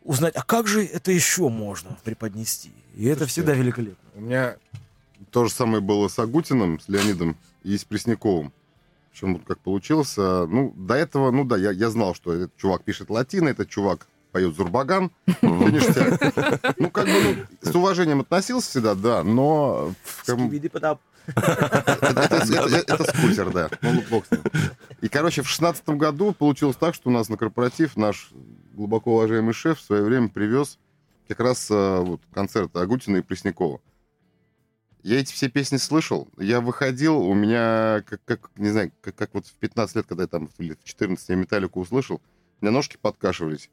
[0.02, 2.72] узнать, а как же это еще можно преподнести?
[2.94, 4.10] И это Слушайте, всегда великолепно.
[4.14, 4.56] У меня
[5.30, 8.52] то же самое было с Агутиным, с Леонидом и с Пресняковым.
[9.10, 10.16] Причем вот как получилось.
[10.16, 14.06] Ну, до этого, ну да, я, я знал, что этот чувак пишет латино, этот чувак
[14.32, 15.10] поет Зурбаган.
[15.42, 16.76] Ништяк.
[16.78, 17.12] Ну, как бы,
[17.62, 19.92] ну, с уважением относился всегда, да, но...
[22.76, 23.70] это, скутер, да.
[25.00, 28.30] И, короче, в шестнадцатом году получилось так, что у нас на корпоратив наш
[28.74, 30.78] глубоко уважаемый шеф в свое время привез
[31.28, 33.80] как раз э, вот, концерт Агутина и Преснякова.
[35.02, 36.28] Я эти все песни слышал.
[36.38, 40.24] Я выходил, у меня, как, как не знаю, как, как вот в 15 лет, когда
[40.24, 42.20] я там или в 14 я металлику услышал,
[42.60, 43.70] у меня ножки подкашивались.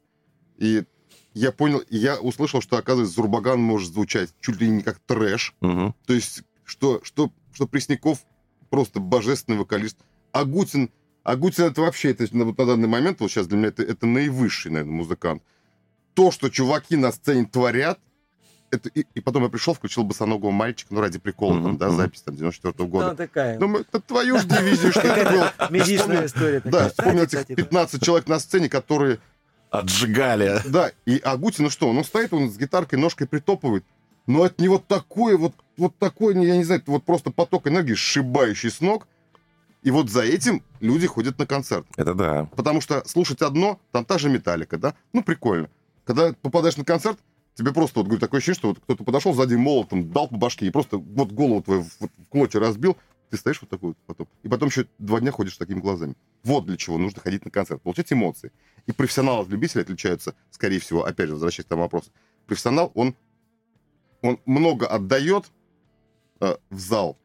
[0.56, 0.84] И
[1.34, 5.54] я понял, я услышал, что, оказывается, Зурбаган может звучать чуть ли не как трэш.
[5.60, 5.94] Мгм.
[6.06, 8.20] То есть, что, что, что Пресняков
[8.70, 9.98] просто божественный вокалист.
[10.32, 10.90] Агутин,
[11.22, 14.72] Агутин это вообще, это, на, на данный момент, вот сейчас для меня это, это наивысший,
[14.72, 15.42] наверное, музыкант.
[16.14, 18.00] То, что чуваки на сцене творят,
[18.70, 21.90] это, и, и потом я пришел, включил босоногого мальчика, ну, ради прикола, там, Мгм, да,
[21.90, 23.10] запись там 94 года.
[23.10, 23.58] Ну, такая.
[23.58, 25.52] Думаю, это твою ж дивизию, что это было.
[25.70, 26.84] Медичная история такая.
[26.84, 29.18] Да, вспомнил этих кстати, 15 человек на сцене, которые
[29.70, 30.60] Отжигали.
[30.66, 33.84] да, и Агутин, ну что, он стоит, он с гитаркой, ножкой притопывает,
[34.26, 38.70] но от него такое, вот, вот такой, я не знаю, вот просто поток энергии, сшибающий
[38.70, 39.06] с ног,
[39.82, 41.86] и вот за этим люди ходят на концерт.
[41.96, 42.48] Это да.
[42.56, 45.68] Потому что слушать одно, там та же металлика, да, ну прикольно.
[46.04, 47.18] Когда попадаешь на концерт,
[47.58, 50.66] тебе просто вот говорю, такое ощущение, что вот кто-то подошел сзади молотом, дал по башке
[50.66, 52.96] и просто вот голову твою в, в клочья разбил,
[53.30, 54.28] ты стоишь вот такой вот потом.
[54.44, 56.14] И потом еще два дня ходишь с такими глазами.
[56.44, 58.52] Вот для чего нужно ходить на концерт, получать эмоции.
[58.86, 62.12] И профессионалы от любителей отличаются, скорее всего, опять же, возвращаясь к тому вопросу.
[62.46, 63.16] Профессионал, он,
[64.22, 65.50] он много отдает
[66.40, 67.18] э, в зал,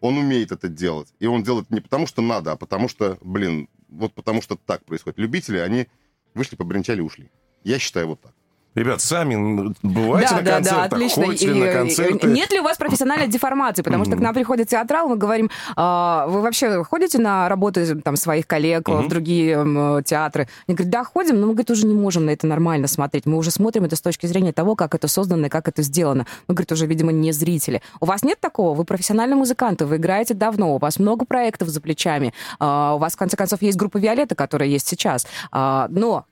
[0.00, 1.14] он умеет это делать.
[1.20, 4.84] И он делает не потому, что надо, а потому что, блин, вот потому что так
[4.84, 5.18] происходит.
[5.18, 5.88] Любители, они
[6.34, 7.30] вышли, побренчали, ушли.
[7.64, 8.34] Я считаю вот так.
[8.74, 10.88] Ребят, сами бываете да, на да, концертах?
[10.90, 11.24] да, отлично.
[11.26, 12.26] Ходите И- на и- концерты?
[12.26, 13.82] Нет ли у вас профессиональной деформации?
[13.82, 18.16] Потому что к нам приходит театрал, мы говорим, а, вы вообще ходите на работы там,
[18.16, 19.02] своих коллег Мгм.
[19.04, 20.48] в другие м, театры?
[20.66, 23.26] Они говорят, да, ходим, но мы говорит, уже не можем на это нормально смотреть.
[23.26, 26.26] Мы уже смотрим это с точки зрения того, как это создано и как это сделано.
[26.48, 27.80] Мы, говорит, уже, видимо, не зрители.
[28.00, 28.74] У вас нет такого?
[28.74, 32.34] Вы профессиональные музыканты, вы играете давно, у вас много проектов за плечами.
[32.58, 35.26] А, У вас, в конце концов, есть группа «Виолетта», которая есть сейчас.
[35.52, 36.24] А, Но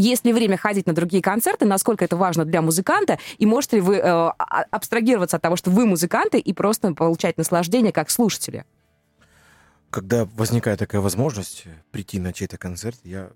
[0.00, 3.82] есть ли время ходить на другие концерты, насколько это важно для музыканта, и можете ли
[3.82, 8.64] вы э, а- абстрагироваться от того, что вы музыканты, и просто получать наслаждение как слушатели?
[9.90, 13.30] Когда возникает такая возможность э, прийти на чей-то концерт, я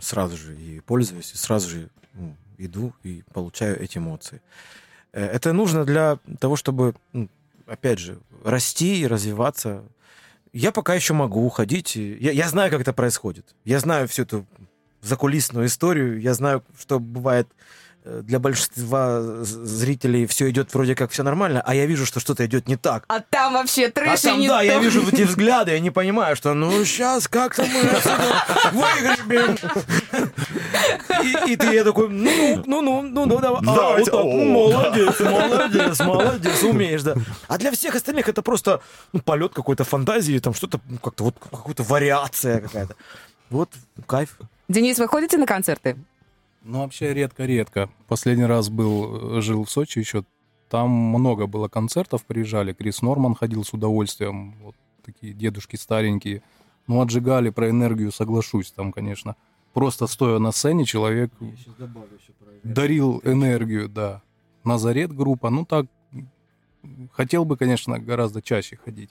[0.00, 1.88] сразу же и пользуюсь, и сразу же
[2.58, 4.42] иду и получаю эти эмоции.
[5.12, 6.94] Э, Это нужно для того, чтобы,
[7.66, 9.82] опять же, расти и развиваться.
[10.52, 11.96] Я пока еще могу ходить.
[11.96, 13.54] и Я, я знаю, как это происходит.
[13.64, 14.44] Я знаю всю эту
[15.02, 16.20] закулисную историю.
[16.20, 17.48] Я знаю, что бывает
[18.04, 22.46] э, для большинства зрителей все идет вроде как все нормально, а я вижу, что что-то
[22.46, 23.04] идет не так.
[23.08, 24.80] А там вообще А трэш и там, не да, я то.
[24.80, 29.56] вижу эти взгляды, я не понимаю, что ну сейчас как-то мы отсюда выгребем.
[31.22, 33.60] И, и ты я такой, ну, ну, ну, ну, ну, давай.
[33.66, 37.14] А, вот так, молодец, молодец, молодец, умеешь, да.
[37.48, 38.80] А для всех остальных это просто
[39.12, 42.96] ну, полет какой-то фантазии, там что-то ну, как-то вот какая-то вариация какая-то.
[43.50, 43.70] Вот
[44.06, 44.36] кайф.
[44.68, 45.96] Денис, вы ходите на концерты?
[46.62, 47.90] Ну, вообще редко-редко.
[48.06, 50.24] Последний раз был, э, жил в Сочи еще.
[50.68, 52.72] Там много было концертов, приезжали.
[52.72, 54.54] Крис Норман ходил с удовольствием.
[54.62, 56.42] Вот такие дедушки старенькие.
[56.86, 59.36] Ну, отжигали про энергию, соглашусь там, конечно.
[59.72, 61.32] Просто стоя на сцене, человек
[62.62, 64.22] дарил энергию, да.
[64.64, 65.86] Назарет группа, ну так,
[67.12, 69.10] хотел бы, конечно, гораздо чаще ходить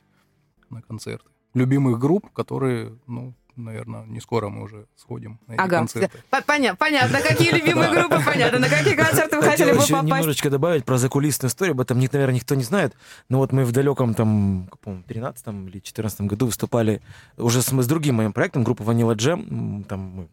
[0.69, 1.27] на концерты.
[1.53, 6.23] Любимых групп, которые, ну, наверное, не скоро мы уже сходим на эти Ага, концерты.
[6.45, 7.19] Понятно, понятно.
[7.21, 8.59] Какие любимые группы, понятно.
[8.59, 10.07] На какие концерты вы хотели Хотел бы еще попасть?
[10.07, 11.73] немножечко добавить про закулисную историю.
[11.73, 12.95] Об этом, наверное, никто не знает.
[13.29, 17.01] Но вот мы в далеком, там, по 13 или 14 году выступали
[17.37, 19.83] уже с, с другим моим проектом, группа Vanilla Jam.
[19.85, 20.27] Там мы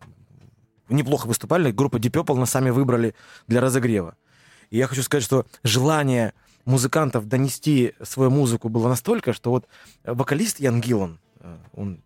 [0.89, 1.71] неплохо выступали.
[1.71, 3.15] Группа Deep Purple нас сами выбрали
[3.47, 4.17] для разогрева.
[4.71, 9.67] И я хочу сказать, что желание музыкантов донести свою музыку было настолько, что вот
[10.05, 12.01] вокалист Ян Гиллан, э, он,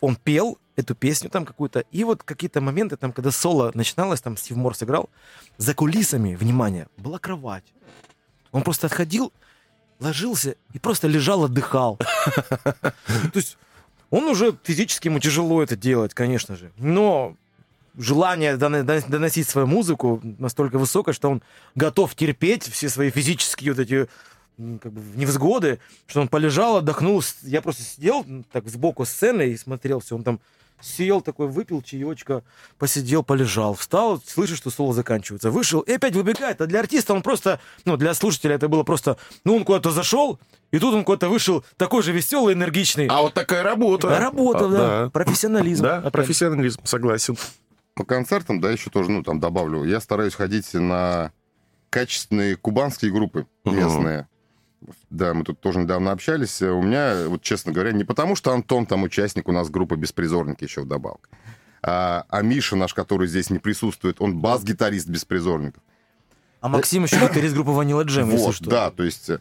[0.00, 4.36] он пел эту песню там какую-то, и вот какие-то моменты там, когда соло начиналось, там
[4.36, 5.08] Стив Мор сыграл,
[5.56, 7.64] за кулисами, внимание, была кровать.
[8.52, 9.32] Он просто отходил,
[10.00, 11.96] ложился и просто лежал, отдыхал.
[12.76, 12.92] То
[13.34, 13.56] есть
[14.10, 17.36] он уже физически ему тяжело это делать, конечно же, но
[17.96, 21.42] желание доно- донос- доносить свою музыку настолько высокое, что он
[21.74, 24.08] готов терпеть все свои физические вот эти
[24.56, 27.22] как бы невзгоды, что он полежал, отдохнул.
[27.42, 30.16] Я просто сидел так сбоку сцены и смотрел все.
[30.16, 30.40] Он там
[30.80, 32.42] сел такой, выпил чаечка,
[32.78, 36.60] посидел, полежал, встал, слышишь, что соло заканчивается, вышел и опять выбегает.
[36.60, 40.38] А для артиста он просто, ну, для слушателя это было просто, ну, он куда-то зашел,
[40.72, 43.06] и тут он куда-то вышел такой же веселый, энергичный.
[43.06, 44.18] А вот такая работа.
[44.18, 45.10] Работа, А, да.
[45.10, 45.82] Профессионализм.
[45.82, 46.12] Да, Опять.
[46.12, 47.36] профессионализм, согласен.
[47.94, 51.32] По концертам, да, еще тоже, ну, там добавлю, я стараюсь ходить на
[51.88, 54.28] качественные кубанские группы местные.
[55.10, 56.60] Да, мы тут тоже недавно общались.
[56.62, 60.64] У меня, вот честно говоря, не потому, что Антон там участник у нас группы «Беспризорники»
[60.64, 61.28] еще вдобавок,
[61.82, 65.82] а, а Миша наш, который здесь не присутствует, он бас-гитарист «Беспризорников».
[66.60, 68.70] А Максим еще гитарист группы Ванила Джем, если Вот, что.
[68.70, 69.30] да, то есть...
[69.30, 69.38] э,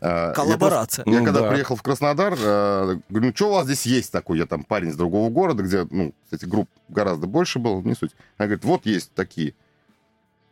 [0.00, 1.04] а, я Коллаборация.
[1.06, 1.50] Я Ну когда да.
[1.50, 4.38] приехал в Краснодар, э, говорю, ну что у вас здесь есть такой?
[4.38, 8.12] Я там парень из другого города, где, ну, кстати, групп гораздо больше было, не суть.
[8.38, 9.54] Она говорит, вот есть такие.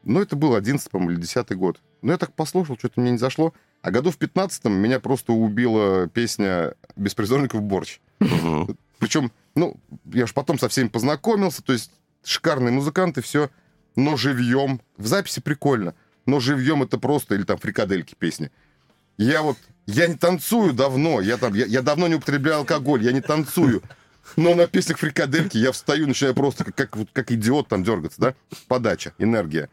[0.05, 1.81] Ну, это был 11 по-моему, или 10 год.
[2.03, 3.53] Ну, я так послушал, что-то мне не зашло.
[3.83, 7.99] А году в 15-м меня просто убила песня «Беспризорников борщ».
[8.21, 8.79] Мгм.
[8.99, 11.91] Причем, ну, я же потом со всеми познакомился, то есть
[12.25, 13.51] шикарные музыканты, все,
[13.97, 14.81] но живьем.
[14.97, 15.95] В записи прикольно,
[16.27, 18.53] но живьем это просто, или там фрикадельки песни.
[19.19, 23.11] Я вот, я не танцую давно, я там, я, я давно не употребляю алкоголь, я
[23.11, 23.83] не танцую.
[24.37, 28.21] Но на песнях фрикадельки я встаю, начинаю просто как, как, вот как идиот там дергаться,
[28.21, 28.35] да?
[28.69, 29.69] Подача, энергия.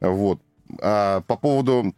[0.00, 0.40] Вот.
[0.80, 1.94] А по поводу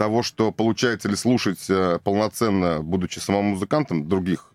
[0.00, 4.54] того, что получается ли слушать э, полноценно, будучи самым музыкантом, других,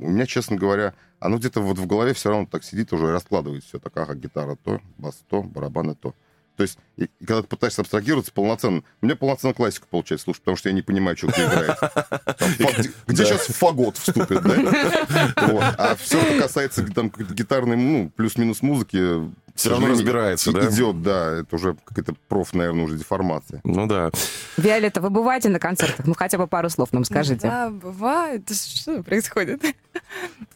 [0.00, 3.10] у меня, честно говоря, оно где-то вот в голове все равно так сидит уже и
[3.10, 3.78] раскладывает все.
[3.78, 6.16] Так, ага, гитара то, бас то, барабаны то.
[6.56, 10.42] То есть, и, и когда ты пытаешься абстрагироваться полноценно, у меня полноценно классику получается слушать,
[10.42, 11.78] потому что я не понимаю, что кто играет.
[11.78, 15.46] Там фа- где- сейчас фагот вступит, да?
[15.46, 15.62] Вот.
[15.78, 20.68] А все, что касается там гитарной, ну, плюс-минус музыки, Всё равно разбирается, да?
[20.68, 23.60] Идет, да, это уже какая-то проф, наверное, уже деформация.
[23.64, 24.10] Ну да.
[24.56, 26.06] Виолетта, вы бываете на концертах?
[26.06, 27.48] Ну, хотя бы пару слов нам скажите.
[27.48, 28.44] Да, бывает.
[28.46, 29.62] Да Что происходит?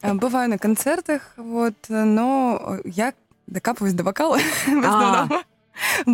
[0.01, 3.13] А, Бываю на концертах, вот, но я
[3.47, 4.37] докапываюсь до вокала
[4.67, 5.23] в А.
[5.23, 5.41] основном.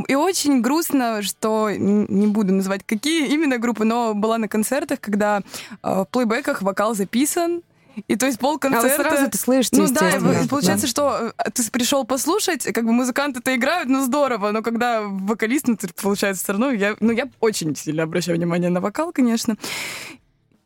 [0.08, 5.42] И очень грустно, что не буду называть какие именно группы, но была на концертах, когда
[5.84, 7.62] э, в плейбеках вокал записан,
[8.08, 9.04] и то есть пол А вы концерта...
[9.04, 10.10] сразу это слышите, Ну да,
[10.44, 15.02] и получается, что э, ты пришел послушать, как бы музыканты-то играют, ну здорово, но когда
[15.02, 19.12] вокалист, ну, ты, получается, все равно, я, ну, я очень сильно обращаю внимание на вокал,
[19.12, 19.58] конечно.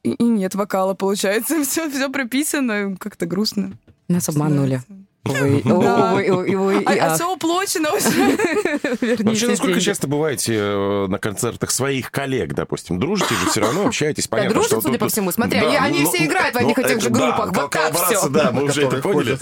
[0.03, 3.71] И, и нет вокала, получается, все, все прописано, как-то грустно.
[4.07, 4.77] Нас обманули.
[4.77, 5.05] становится.
[5.25, 7.15] Увы, увы, увы, и А, ах.
[7.15, 8.09] все уплочено уже.
[9.23, 9.79] Вообще, насколько деньги.
[9.79, 12.99] часто бываете э, на концертах своих коллег, допустим?
[12.99, 16.11] Дружите же все равно, общаетесь, понятно, дружат, судя по всему, смотря, Да, и они ну,
[16.11, 18.29] все играют в одних и ну, тех же группах, вот так всё.
[18.29, 19.39] Да, мы уже это поняли,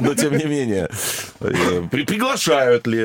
[0.00, 0.90] но тем, не менее.
[1.40, 3.00] Э, при- Приглашают ли?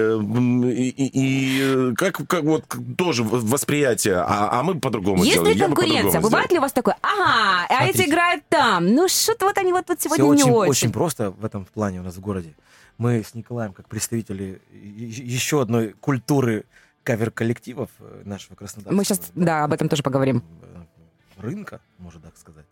[0.78, 2.66] И, как, вот
[2.98, 5.54] тоже восприятие, а, а мы по-другому Есть сделали.
[5.54, 6.22] ли конкуренция?
[6.22, 6.98] Бывает ли у вас такое?
[7.02, 8.86] Ага, а эти играют там.
[8.94, 10.70] Ну что-то вот они вот, Все сегодня не очень.
[10.72, 12.55] очень просто в этом плане у нас в городе.
[12.97, 16.65] Мы с Николаем, как представители еще одной культуры
[17.03, 18.93] кавер-коллективов э, нашего Краснодара.
[18.93, 20.43] Мы сейчас, да, об этом тоже поговорим.
[21.38, 22.65] Рынка, можно так сказать.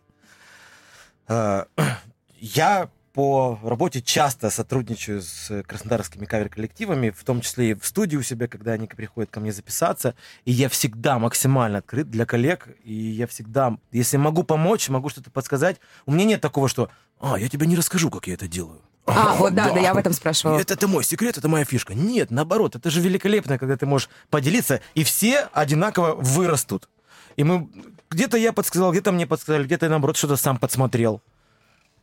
[1.28, 1.66] А,
[2.38, 8.22] Я по работе часто сотрудничаю с краснодарскими кавер-коллективами, в том числе и в студии у
[8.22, 10.14] себя, когда они приходят ко мне записаться.
[10.44, 12.68] И я всегда максимально открыт для коллег.
[12.84, 15.80] И я всегда, если могу помочь, могу что-то подсказать.
[16.04, 18.82] У меня нет такого, что «А, я тебе не расскажу, как я это делаю».
[19.06, 20.58] А, вот да, да, я об этом спрашивала.
[20.58, 21.94] Это, это мой секрет, это моя фишка.
[21.94, 26.88] Нет, наоборот, это же великолепно, когда ты можешь поделиться, и все одинаково вырастут.
[27.36, 27.68] И мы
[28.10, 31.22] где-то я подсказал, где-то мне подсказали, где-то я, наоборот что-то сам подсмотрел.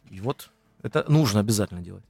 [0.10, 0.49] И вот
[0.82, 2.04] это нужно обязательно делать.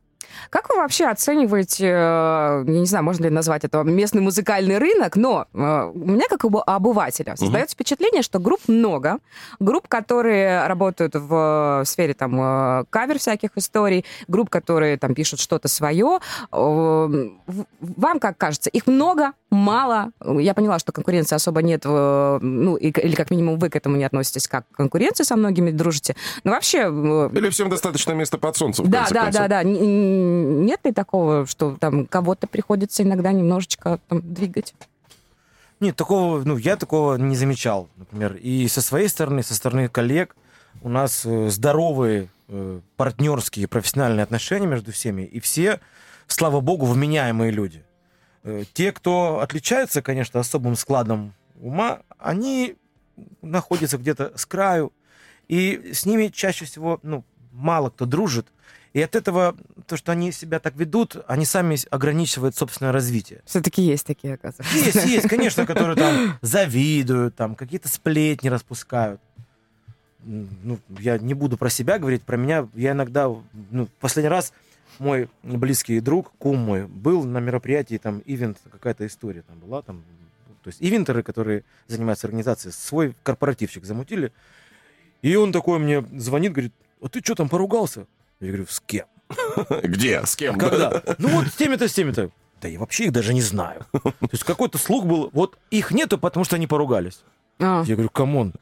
[0.50, 5.16] Как вы вообще оцениваете, э, я не знаю, можно ли назвать это местный музыкальный рынок,
[5.16, 9.18] но э, у меня, как у обывателя, создается впечатление, что групп много,
[9.60, 15.68] групп, которые работают в сфере там э, кавер всяких историй, групп, которые там пишут что-то
[15.68, 16.20] свое.
[16.52, 20.12] Э, в- Вам как кажется, их много, мало?
[20.24, 24.04] Я поняла, что конкуренции особо нет, э, ну, или как минимум вы к этому не
[24.04, 26.16] относитесь как к конкуренции со многими дружите.
[26.44, 26.80] Но вообще...
[26.90, 29.34] э, Или всем достаточно места под солнцем, да, да, концов?
[29.42, 29.64] да, да.
[30.24, 34.74] Нет ли такого, что там кого-то приходится иногда немножечко там, двигать?
[35.80, 38.36] Нет, такого, ну, я такого не замечал, например.
[38.36, 40.36] И со своей стороны, со стороны коллег,
[40.82, 45.80] у нас э, здоровые э, партнерские профессиональные отношения между всеми, и все,
[46.28, 47.84] слава богу, вменяемые люди.
[48.44, 52.76] Э, те, кто отличаются, конечно, особым складом ума, они
[53.42, 54.94] находятся где-то с краю,
[55.48, 58.48] и с ними чаще всего, ну, мало кто дружит.
[58.94, 59.56] И от этого,
[59.88, 63.42] то, что они себя так ведут, они сами ограничивают собственное развитие.
[63.46, 64.78] Все-таки есть такие, оказывается.
[64.78, 69.20] Есть, есть, конечно, которые там завидуют, там какие-то сплетни распускают.
[70.24, 73.34] ну, я не буду про себя говорить, про меня, я иногда,
[73.72, 74.54] ну, последний раз
[75.00, 80.04] мой близкий друг, кум мой, был на мероприятии, там, ивент, какая-то история там была, там,
[80.64, 84.32] то есть ивентеры, которые занимаются организацией, свой корпоративчик замутили,
[85.24, 88.06] и он такой мне звонит, говорит, а ты что там поругался?
[88.46, 89.06] Я говорю, с кем?
[89.84, 90.26] Где?
[90.26, 90.58] С кем?
[90.58, 91.02] Когда?
[91.18, 92.30] Ну вот с теми-то, с теми-то.
[92.62, 93.86] Да я вообще их даже не знаю.
[93.92, 97.22] То есть какой-то слух был, вот их нету, потому что они поругались.
[97.60, 98.54] А, Я говорю, come on,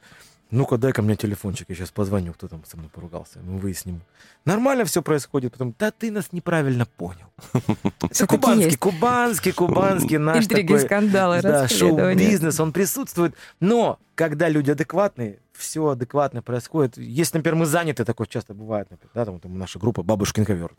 [0.52, 4.02] ну-ка дай ко мне телефончик, я сейчас позвоню, кто там со мной поругался, мы выясним.
[4.44, 7.26] Нормально все происходит, потом, да ты нас неправильно понял.
[8.02, 10.80] Это кубанский, кубанский, кубанский наш Интриги, такой...
[10.84, 13.34] скандалы, Да, шоу-бизнес, он присутствует.
[13.60, 16.96] Но когда люди адекватные, все адекватно происходит.
[16.98, 20.74] Если, например, мы заняты, такое часто бывает, например, да, там, там наша группа «Бабушкин ковер».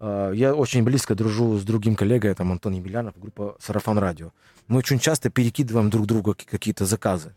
[0.00, 4.32] А, Я очень близко дружу с другим коллегой, там Антон Емельянов, группа «Сарафан Радио».
[4.68, 7.34] Мы очень часто перекидываем друг другу ки- какие-то заказы.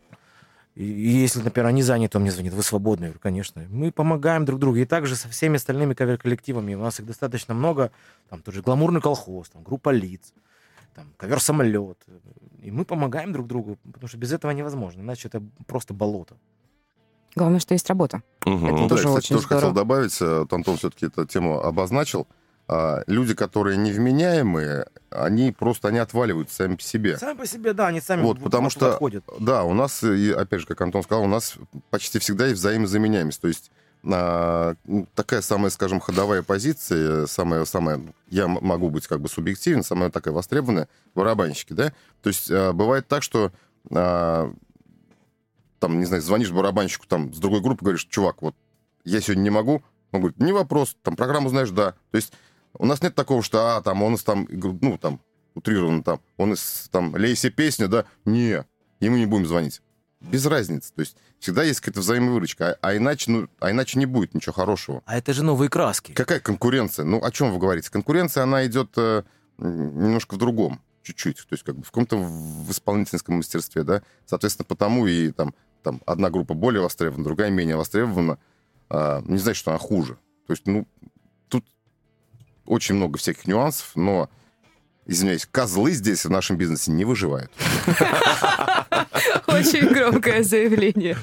[0.76, 3.04] И если, например, они заняты, он мне звонит, вы свободны?
[3.04, 3.64] Я говорю, конечно.
[3.70, 4.76] Мы помогаем друг другу.
[4.76, 6.74] И также со всеми остальными кавер-коллективами.
[6.74, 7.90] У нас их достаточно много.
[8.28, 10.34] Там тот же «Гламурный колхоз», там группа «Лиц»,
[10.94, 11.96] там ковер-самолет.
[12.62, 15.00] И мы помогаем друг другу, потому что без этого невозможно.
[15.00, 16.36] Иначе это просто болото.
[17.34, 18.22] Главное, что есть работа.
[18.44, 18.66] Мгм.
[18.66, 19.74] Это Ну да, тоже я, кстати, очень тоже хотел здорово.
[19.74, 22.26] добавить, э, Антон все-таки эту тему обозначил.
[22.68, 27.16] А, люди, которые невменяемые, они просто они отваливаются сами по себе.
[27.16, 29.24] Сами по себе, да, они сами Вот, потому что- подходят.
[29.38, 31.54] Да, у нас, и опять же, как Антон сказал, у нас
[31.90, 33.40] почти всегда есть взаимозаменяемость.
[33.40, 33.70] То есть
[34.04, 39.82] а, ну, такая самая, скажем, ходовая позиция, самая, самая, я могу быть как бы субъективен,
[39.82, 41.92] самая такая востребованная, барабанщики, да?
[42.22, 43.52] То есть а, бывает так, что
[43.92, 44.52] а,
[45.78, 48.54] там, не знаю, звонишь барабанщику там с другой группы, говоришь, чувак, вот
[49.04, 51.92] я сегодня не могу, он говорит, не вопрос, там программу знаешь, да.
[52.10, 52.32] То есть
[52.78, 55.20] у нас нет такого, что, а, там, он из там, ну, там,
[55.54, 58.64] утрированно там, он из там, Лейси песня, да, не,
[59.00, 59.82] ему не будем звонить.
[60.20, 60.92] Без разницы.
[60.94, 64.52] То есть всегда есть какая-то взаимовыручка, а, а иначе, ну, а иначе не будет ничего
[64.52, 65.02] хорошего.
[65.06, 66.12] А это же новые краски.
[66.12, 67.04] Какая конкуренция?
[67.04, 67.90] Ну, о чем вы говорите?
[67.90, 69.22] Конкуренция, она идет э,
[69.58, 71.38] немножко в другом, чуть-чуть.
[71.38, 74.02] То есть как бы в каком-то в исполнительском мастерстве, да.
[74.24, 78.38] Соответственно, потому и там, там одна группа более востребована, другая менее востребована.
[78.88, 80.18] А, не значит, что она хуже.
[80.46, 80.86] То есть, ну,
[81.48, 81.64] тут
[82.66, 84.28] очень много всяких нюансов, но,
[85.06, 87.50] извиняюсь, козлы здесь в нашем бизнесе не выживают.
[89.46, 91.16] Очень громкое заявление.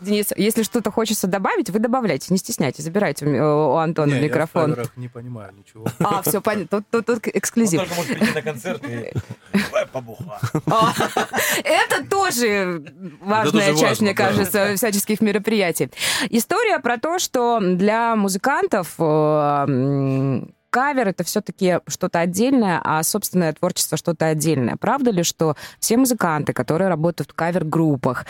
[0.00, 4.74] Денис, если что-то хочется добавить, вы добавляйте, не стесняйтесь, забирайте у у Антона Не, микрофон.
[4.76, 5.86] Я в не понимаю ничего.
[5.98, 6.82] А, все понятно.
[6.82, 7.82] Тут, тут, тут эксклюзив.
[7.82, 9.12] Он может прийти на концерт и
[9.92, 10.40] побуха.
[11.64, 12.82] Это тоже
[13.20, 14.24] важная тоже часть, важно, мне да.
[14.26, 15.90] кажется, всяческих мероприятий.
[16.30, 23.96] История про то, что для музыкантов э, кавер это все-таки что-то отдельное, а собственное творчество
[23.96, 24.76] что-то отдельное.
[24.76, 28.26] Правда ли, что все музыканты, которые работают в кавер-группах,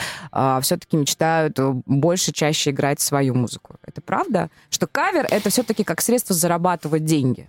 [0.62, 3.74] все-таки мечтают э, больше, чаще играть свою музыку?
[3.82, 4.48] Это правда?
[4.70, 7.48] Что кавер это все-таки как средство зарабатывать деньги?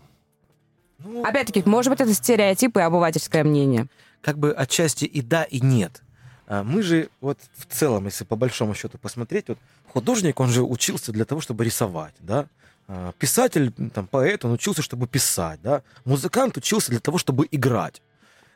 [0.98, 3.86] Ну, Опять-таки, может быть, это стереотипы и обывательское мнение.
[4.22, 6.02] как бы отчасти и да, и нет.
[6.48, 9.60] А Мы же вот в целом, если по большому счету посмотреть, вот
[9.94, 12.48] художник, он же учился для того, чтобы рисовать, да.
[12.88, 15.84] А, Писатель, там, поэт, он учился, чтобы писать, да.
[16.06, 18.02] Музыкант учился для того, чтобы играть.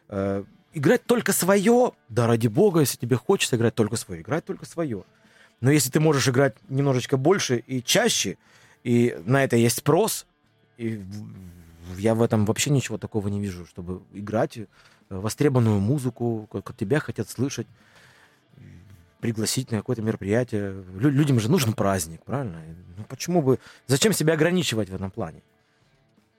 [0.09, 4.65] Э, Играть только свое, да ради бога, если тебе хочется играть только свое, играть только
[4.65, 5.03] свое.
[5.59, 8.38] Но если ты можешь играть немножечко больше и чаще,
[8.84, 10.25] и на это есть спрос,
[10.77, 11.03] и
[11.97, 14.65] я в этом вообще ничего такого не вижу, чтобы играть э,
[15.09, 17.67] востребованную музыку, как тебя хотят слышать,
[19.22, 20.84] пригласить на какое-то мероприятие.
[20.97, 22.57] Лю- людям же нужен праздник, правильно?
[22.97, 23.59] Ну почему бы...
[23.88, 25.41] Зачем себя ограничивать в этом плане?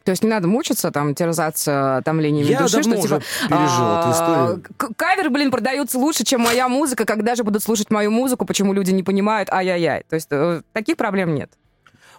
[0.04, 4.08] То есть не надо мучиться, там, терзаться томлениями Я души, давно что, типа, пережил эту
[4.08, 4.64] а, историю.
[4.76, 7.04] к- Каверы, блин, продаются лучше, чем моя музыка.
[7.04, 8.44] Когда же будут слушать мою музыку?
[8.44, 9.48] Почему люди не понимают?
[9.50, 10.02] Ай-яй-яй.
[10.08, 11.52] То есть э, таких проблем нет.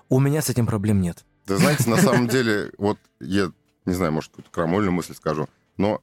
[0.07, 1.25] У меня с этим проблем нет.
[1.45, 3.51] Да знаете, на самом деле, вот я
[3.85, 6.01] не знаю, может, какую-то крамольную мысль скажу, но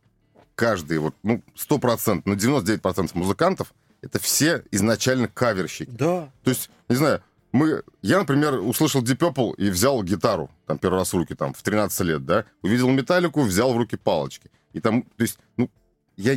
[0.54, 3.72] каждый, вот, ну, 100%, ну, 99% музыкантов,
[4.02, 5.90] это все изначально каверщики.
[5.90, 6.30] Да.
[6.42, 7.22] То есть, не знаю,
[7.52, 11.52] мы, я, например, услышал Deep Purple и взял гитару, там, первый раз в руки, там,
[11.52, 14.50] в 13 лет, да, увидел металлику, взял в руки палочки.
[14.72, 15.68] И там, то есть, ну,
[16.16, 16.36] я,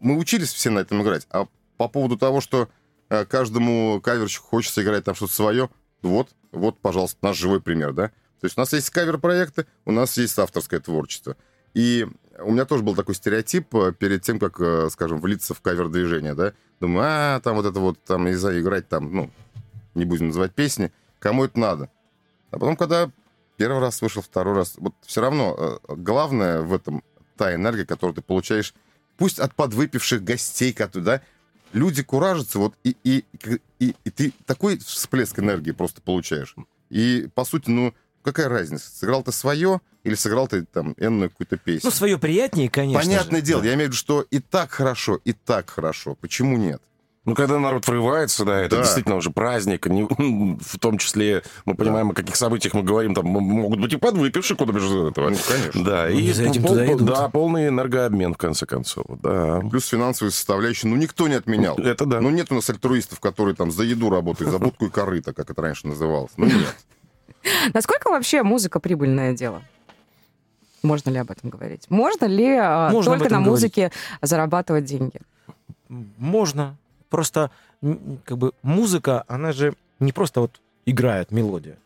[0.00, 1.46] мы учились все на этом играть, а
[1.76, 2.68] по поводу того, что
[3.08, 5.70] э, каждому каверщику хочется играть там что-то свое,
[6.02, 8.08] вот, вот, пожалуйста, наш живой пример, да.
[8.40, 11.36] То есть у нас есть кавер-проекты, у нас есть авторское творчество.
[11.74, 12.06] И
[12.38, 16.34] у меня тоже был такой стереотип э, перед тем, как, э, скажем, влиться в кавер-движение,
[16.34, 16.52] да.
[16.80, 19.30] Думаю, а, там вот это вот, там, не знаю, играть там, ну,
[19.94, 21.90] не будем называть песни, кому это надо.
[22.50, 23.10] А потом, когда
[23.56, 27.02] первый раз вышел, второй раз, вот все равно э, главное в этом
[27.36, 28.74] та энергия, которую ты получаешь,
[29.16, 31.22] пусть от подвыпивших гостей, которые, да,
[31.72, 33.24] люди куражатся, вот, и, и,
[33.78, 36.54] и, и ты такой всплеск энергии просто получаешь.
[36.88, 41.56] И, по сути, ну, какая разница, сыграл ты свое или сыграл ты там энную какую-то
[41.56, 41.82] песню?
[41.84, 43.46] Ну, свое приятнее, конечно Понятное же.
[43.46, 43.68] дело, Да.
[43.68, 46.14] я имею в виду, что и так хорошо, и так хорошо.
[46.20, 46.80] Почему нет?
[47.26, 48.82] Ну, когда народ врывается, да, это Да.
[48.82, 49.84] действительно уже праздник.
[49.86, 50.08] не-
[50.58, 53.14] в том числе мы понимаем, о каких событиях мы говорим.
[53.14, 55.28] Там могут быть и подвыпившие, куда без этого.
[55.28, 55.84] Ну, конечно.
[55.84, 57.04] Да, Они и за этим пол- туда идут.
[57.06, 59.04] да, полный энергообмен, в конце концов.
[59.22, 59.60] Да.
[59.70, 61.76] Плюс финансовая составляющая, ну, никто не отменял.
[61.76, 62.22] Это да.
[62.22, 65.50] Ну, нет у нас альтруистов, которые там за еду работают, за будку и корыто, как
[65.50, 66.32] это раньше называлось.
[66.38, 66.74] Ну, нет.
[67.74, 69.62] Насколько вообще музыка прибыльное дело?
[70.82, 71.86] Можно ли об этом говорить?
[71.90, 75.20] Можно ли а, Можно только на музыке зарабатывать деньги?
[75.88, 76.76] Можно.
[77.08, 77.50] Просто
[78.24, 81.76] как бы музыка, она же не просто вот играет мелодия.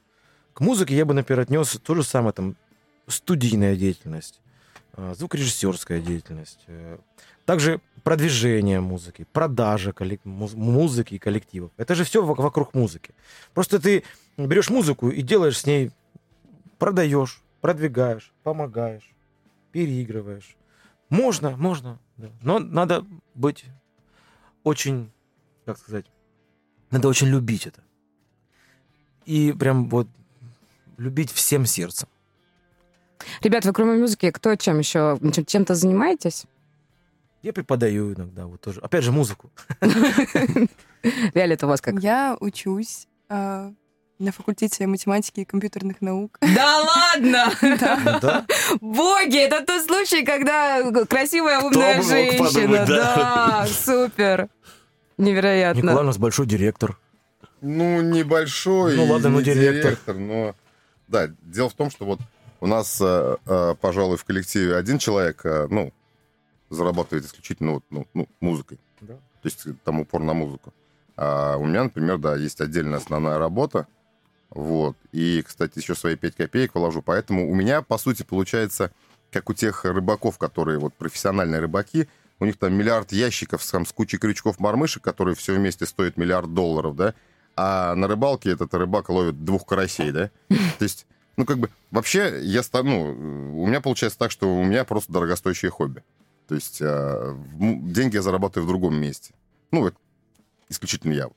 [0.52, 2.54] К музыке я бы, например, отнес то же самое, там,
[3.08, 4.40] студийная деятельность,
[4.92, 6.98] а, звукорежиссерская деятельность, э,
[7.44, 11.72] также продвижение музыки, продажа коллек- муз- музыки и коллективов.
[11.76, 13.14] Это же все вокруг музыки.
[13.52, 14.04] Просто ты
[14.36, 15.90] берешь музыку и делаешь с ней,
[16.78, 19.10] продаешь, продвигаешь, помогаешь,
[19.72, 20.56] переигрываешь.
[21.10, 22.28] Можно, можно, да.
[22.42, 23.04] но надо
[23.34, 23.64] быть
[24.64, 25.12] очень,
[25.64, 26.06] как сказать,
[26.90, 27.82] надо очень любить это.
[29.26, 30.08] И прям вот
[30.96, 32.08] любить всем сердцем.
[33.40, 35.18] Ребят, вы кроме музыки, кто чем еще?
[35.32, 36.44] Чем- Чем-то занимаетесь?
[37.42, 38.80] Я преподаю иногда вот тоже.
[38.80, 39.50] Опять же, музыку.
[41.34, 42.02] Виолетта, у вас как?
[42.02, 43.72] Я учусь э,
[44.18, 46.38] на факультете математики и компьютерных наук.
[46.40, 47.52] Да ладно!
[48.80, 52.84] Боги, это тот случай, когда красивая умная женщина.
[52.86, 53.66] да.
[53.66, 54.48] Супер.
[55.18, 55.80] Невероятно.
[55.80, 56.98] Николай у нас большой директор.
[57.60, 58.96] Ну, небольшой.
[58.96, 60.14] Ну, ладно, ну, директор.
[60.14, 60.54] но...
[61.08, 62.20] Да, дело в том, что вот
[62.60, 65.92] у нас, э, э, пожалуй, в коллективе один человек, э, ну,
[66.70, 68.78] зарабатывает исключительно вот, ну, ну, музыкой.
[69.00, 69.14] Да.
[69.14, 70.72] То есть там упор на музыку.
[71.16, 73.86] А у меня, например, да, есть отдельная основная работа.
[74.54, 74.96] Вот.
[75.12, 77.02] И, кстати, еще свои 5 копеек вложу.
[77.02, 78.92] Поэтому у меня, по сути, получается,
[79.30, 82.08] как у тех рыбаков, которые вот профессиональные рыбаки,
[82.40, 86.54] у них там миллиард ящиков с, там, с кучей крючков-мормышек, которые все вместе стоят миллиард
[86.54, 87.14] долларов, да?
[87.56, 90.30] А на рыбалке этот рыбак ловит двух карасей, да?
[90.48, 93.10] То есть, ну, как бы, вообще, я ста- ну,
[93.62, 96.02] у меня получается так, что у меня просто дорогостоящее хобби.
[96.48, 99.32] То есть, м- деньги я зарабатываю в другом месте.
[99.72, 99.90] Ну,
[100.68, 101.28] исключительно я.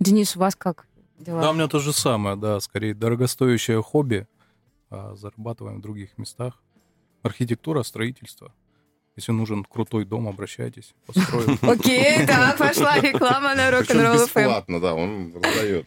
[0.00, 0.86] Денис, у вас как
[1.18, 1.42] дела?
[1.42, 4.26] Да, у меня то же самое, да, скорее дорогостоящее хобби,
[4.90, 6.62] а зарабатываем в других местах.
[7.22, 8.52] Архитектура, строительство.
[9.16, 11.58] Если нужен крутой дом, обращайтесь, построим.
[11.62, 14.24] Окей, так, пошла реклама на рок-н-ролл FM.
[14.24, 15.86] бесплатно, да, он раздает.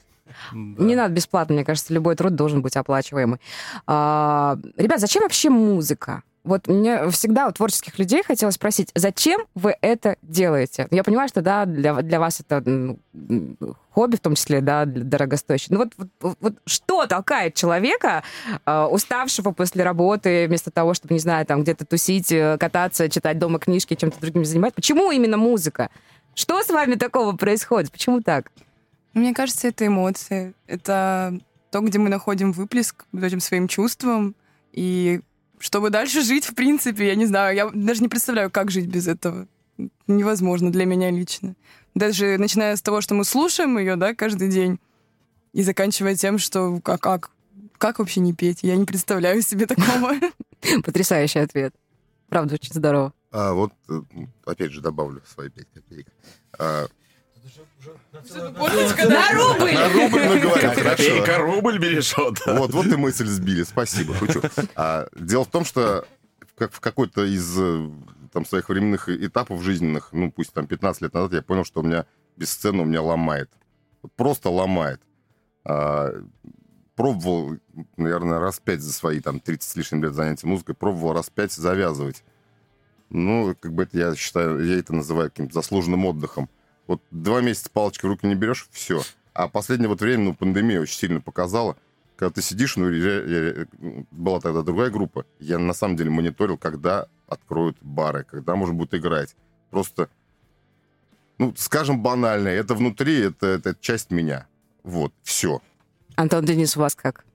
[0.52, 0.84] Да.
[0.84, 3.40] Не надо бесплатно, мне кажется, любой труд должен быть оплачиваемый.
[3.86, 6.24] А, ребят, зачем вообще музыка?
[6.48, 10.88] Вот мне всегда у творческих людей хотелось спросить, зачем вы это делаете?
[10.92, 12.64] Я понимаю, что да, для, для вас это
[13.92, 15.78] хобби, в том числе, да, дорогостоящее.
[15.78, 18.24] Ну вот, вот, вот- что толкает человека,
[18.66, 23.40] э, уставшего после работы, вместо того, чтобы, не знаю, там где-то тусить, э, кататься, читать
[23.40, 24.76] дома книжки, чем-то другим заниматься?
[24.76, 25.90] Почему именно музыка?
[26.34, 27.92] Что с вами такого происходит?
[27.92, 28.52] Почему так?
[29.14, 30.54] Мне кажется, это эмоции.
[30.68, 31.38] Это
[31.72, 34.36] то, где мы находим выплеск этим своим чувствам.
[34.72, 35.22] И
[35.60, 39.08] чтобы дальше жить, в принципе, я не знаю, я даже не представляю, как жить без
[39.08, 39.48] этого.
[40.08, 41.56] Невозможно для меня лично.
[41.96, 44.80] Даже начиная с того, что мы слушаем ее, да, каждый день,
[45.54, 47.32] и заканчивая тем, что как, как,
[47.78, 48.60] как вообще не петь?
[48.62, 50.14] Я не представляю себе такого.
[50.84, 51.74] Потрясающий ответ.
[52.30, 53.14] Правда, очень здорово.
[53.32, 54.02] А вот, э,
[54.46, 56.08] опять же, добавлю свои 5 копеек.
[56.60, 56.88] А,
[58.14, 59.74] На рубль!
[59.74, 60.90] на рубль мы говорим, хорошо.
[60.90, 62.40] Копейка, рубль берешь, вот.
[62.46, 64.42] Вот, вот и мысль сбили, спасибо, шучу.
[64.76, 66.06] А, дело в том, что
[66.56, 67.90] как в какой-то из э,
[68.34, 71.84] там, своих временных этапов жизненных, ну, пусть там 15 лет назад, я понял, что у
[71.84, 73.50] меня без сцены у меня ломает.
[74.16, 75.02] Просто ломает.
[75.64, 76.12] А,
[76.96, 77.58] пробовал,
[77.96, 81.54] наверное, раз пять за свои там 30 с лишним лет занятий музыкой, пробовал раз пять
[81.54, 82.24] завязывать.
[83.10, 86.50] Ну, как бы это я считаю, я это называю каким-то заслуженным отдыхом.
[86.88, 89.02] Вот два месяца палочкой в руки не берешь, все.
[89.34, 91.76] А последнее вот время, ну, пандемия очень сильно показала,
[92.16, 93.66] когда ты сидишь, ну, я- я-
[94.12, 98.94] была тогда другая группа, я на самом деле мониторил, когда откроют бары, когда можно будет
[98.96, 99.36] играть.
[99.70, 100.10] Просто,
[101.38, 104.48] ну, скажем банально, это внутри, это, это часть меня.
[104.84, 105.62] Вот, все.
[106.16, 107.26] Антон, Денис, у вас как?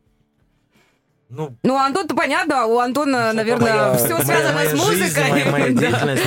[1.29, 5.31] Ну, Ну, Антон-то понятно, у Антона, наверное, моя- все связано моя с жизнь, музыкой.
[5.31, 6.23] моя, моя деятельность.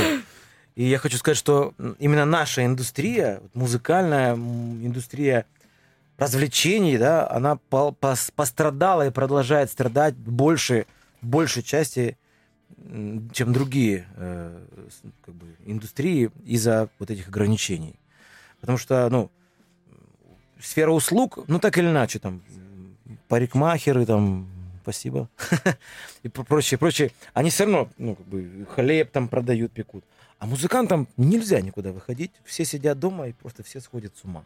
[0.75, 5.45] И я хочу сказать, что именно наша индустрия, музыкальная индустрия
[6.17, 10.85] развлечений, да, она по- пос- пострадала и продолжает страдать больше,
[11.21, 12.17] большей части,
[13.31, 14.59] чем другие э,
[15.25, 17.95] как бы, индустрии из-за вот этих ограничений.
[18.59, 19.31] Потому что, ну,
[20.59, 22.41] сфера услуг, ну, так или иначе, там,
[23.29, 24.47] парикмахеры, там,
[24.83, 25.29] спасибо,
[26.23, 30.03] и про- прочее, прочее, они все равно, ну, как бы, хлеб там продают, пекут.
[30.39, 34.43] А музыкантам нельзя никуда выходить, все сидят дома и просто все сходят с ума.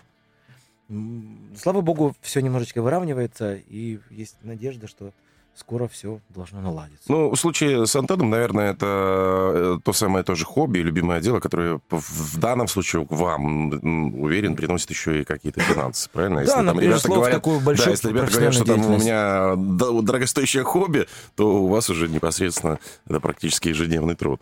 [1.55, 5.11] Слава богу, все немножечко выравнивается, и есть надежда, что
[5.55, 7.11] скоро все должно наладиться.
[7.11, 11.81] Ну, в случае с Антоном, наверное, это э, то самое тоже хобби, любимое дело, которое
[11.89, 16.45] в- данном случае вам, уверен, приносит еще и какие-то финансы, правильно?
[16.45, 19.55] Да, там например, слово в такую да, большую если ребята говорят, что там у меня
[19.57, 24.41] да- дорогостоящее хобби, то у вас уже непосредственно это практически ежедневный труд.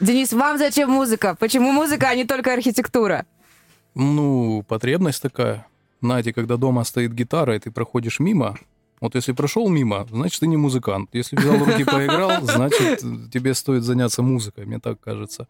[0.00, 1.36] Денис, вам зачем музыка?
[1.38, 3.26] Почему музыка, а не только архитектура?
[3.94, 5.66] Ну, потребность такая.
[6.00, 8.56] Знаете, когда дома стоит гитара, и ты проходишь мимо,
[9.00, 11.10] вот если прошел мимо, значит, ты не музыкант.
[11.12, 15.48] Если взял в руки поиграл, значит, тебе стоит заняться музыкой, мне так кажется.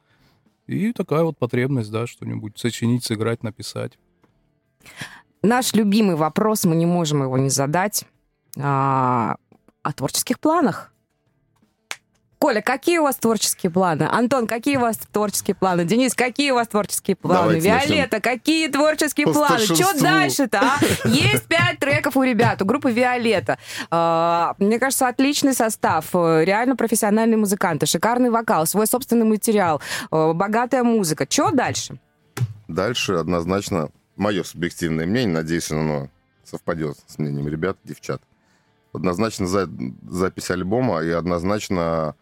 [0.66, 3.98] И такая вот потребность, да, что-нибудь сочинить, сыграть, написать.
[5.42, 8.05] Наш любимый вопрос, мы не можем его не задать.
[8.59, 9.36] А,
[9.82, 10.92] о творческих планах.
[12.41, 14.05] Коля, какие у вас творческие планы?
[14.11, 15.84] Антон, какие у вас творческие планы?
[15.84, 17.38] Денис, какие у вас творческие планы?
[17.61, 17.88] Давайте начнем.
[17.97, 19.59] Виолетта, какие творческие По планы?
[19.59, 20.78] Что дальше-то, а?
[21.07, 23.59] Есть пять треков у ребят, у группы Виолетта.
[23.91, 30.32] А, Мне кажется, отличный состав, э, реально профессиональные музыканты, шикарный вокал, свой собственный материал, э,
[30.32, 31.26] богатая музыка.
[31.28, 31.99] Что дальше?
[32.68, 36.09] Дальше однозначно мое субъективное мнение, надеюсь, оно
[36.45, 38.22] совпадет с мнением ребят, девчат.
[38.95, 39.68] Однозначно за-
[40.09, 42.14] запись альбома и однозначно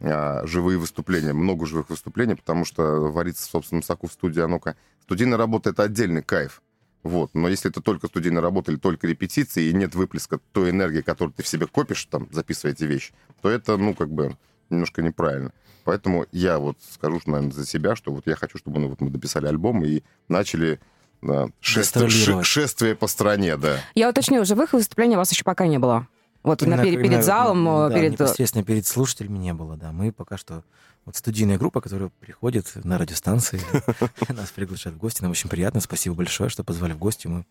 [0.00, 4.76] живые выступления, много живых выступлений, потому что вариться в собственном соку в студии, оно-ка...
[5.02, 6.62] Студийная работа— это отдельный кайф.
[7.02, 7.30] Вот.
[7.32, 11.32] Но если это только студийная работа или только репетиции, и нет выплеска той энергии, которую
[11.32, 14.36] ты в себе копишь, там, записывая эти вещи, то это, ну, как бы,
[14.68, 15.52] немножко неправильно.
[15.84, 19.08] Поэтому я вот скажу, наверное, за себя, что вот я хочу, чтобы ну, вот мы
[19.08, 20.80] дописали альбом и начали
[21.22, 23.80] да, шествие, шествие по стране, да.
[23.94, 26.06] Я уточню, живых выступлений у вас еще пока не было.
[26.48, 28.12] Вот Именно- перед, перед именно, залом, да, э, перед...
[28.12, 29.92] непосредственно перед слушателями не было, да.
[29.92, 30.64] Мы пока что...
[31.04, 33.60] Вот студийная группа, которая приходит на радиостанции,
[34.28, 35.22] нас приглашают в гости.
[35.22, 35.80] Нам очень приятно.
[35.80, 37.28] Спасибо большое, что позвали в гости.
[37.28, 37.46] Мы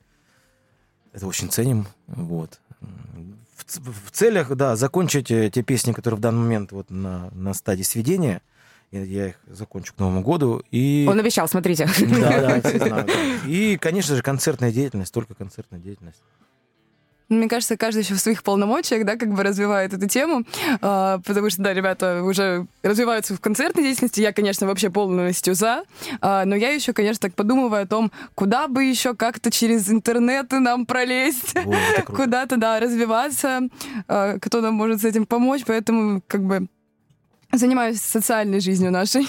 [1.18, 1.88] это очень ценим.
[2.06, 2.60] Вот.
[2.80, 7.56] В, в целях, да, закончить э, те песни, которые в данный момент вот на, на
[7.56, 8.42] стадии сведения.
[8.92, 10.64] Я, их закончу к Новому году.
[10.72, 11.08] И...
[11.10, 11.90] Он обещал, смотрите.
[12.00, 13.06] Да, да, да.
[13.48, 16.22] И, конечно же, концертная деятельность, только концертная деятельность.
[17.30, 20.44] Мне кажется, каждый еще в своих полномочиях, да, как бы развивает эту тему,
[20.82, 25.84] а, потому что, да, ребята уже развиваются в концертной деятельности, я, конечно, вообще полностью за,
[26.22, 30.52] а, но я еще, конечно, так подумываю о том, куда бы еще как-то через интернет
[30.52, 31.54] нам пролезть,
[32.06, 33.64] куда-то, да, развиваться,
[34.08, 36.68] а, кто нам может с этим помочь, поэтому, как бы,
[37.52, 39.28] занимаюсь социальной жизнью нашей.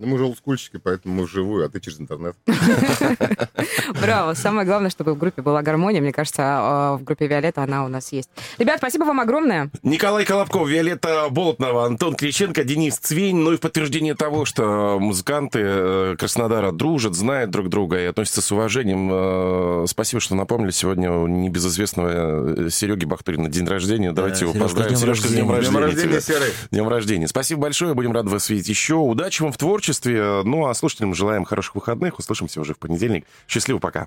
[0.00, 2.36] Ну, мы же олдскульщики, поэтому мы вживую, а ты через интернет.
[4.00, 4.34] Браво.
[4.34, 6.00] Самое главное, чтобы в группе была гармония.
[6.00, 8.28] Мне кажется, э, в группе Виолетта она у нас есть.
[8.58, 9.70] Ребят, спасибо вам огромное.
[9.82, 13.36] Николай Колобков, Виолетта Болотнова, Антон Криченко, Денис Цвень.
[13.36, 18.40] Ну и в подтверждение того, что музыканты э, Краснодара дружат, знают друг друга и относятся
[18.40, 19.08] с уважением.
[19.12, 20.70] э, Спасибо, что напомнили.
[20.70, 24.12] Сегодня у небезызвестного э, Сереги Бахтурина день рождения.
[24.12, 24.96] Давайте его поздравим.
[24.96, 25.78] с днем Сережка, с днем рождения.
[25.80, 26.08] рождения.
[26.08, 26.20] тебя.
[26.20, 26.52] Серый.
[26.70, 27.26] Днем рождения.
[27.26, 27.94] Спасибо большое.
[27.94, 28.94] Будем рады вас видеть еще.
[28.94, 29.58] Удачи вам в
[29.88, 30.42] творчестве.
[30.44, 32.18] Ну, а слушателям желаем хороших выходных.
[32.18, 33.26] Услышимся уже в понедельник.
[33.46, 34.06] Счастливо, пока.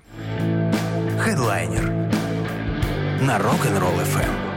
[1.18, 1.84] Хедлайнер
[3.20, 4.51] на Rock'n'Roll FM.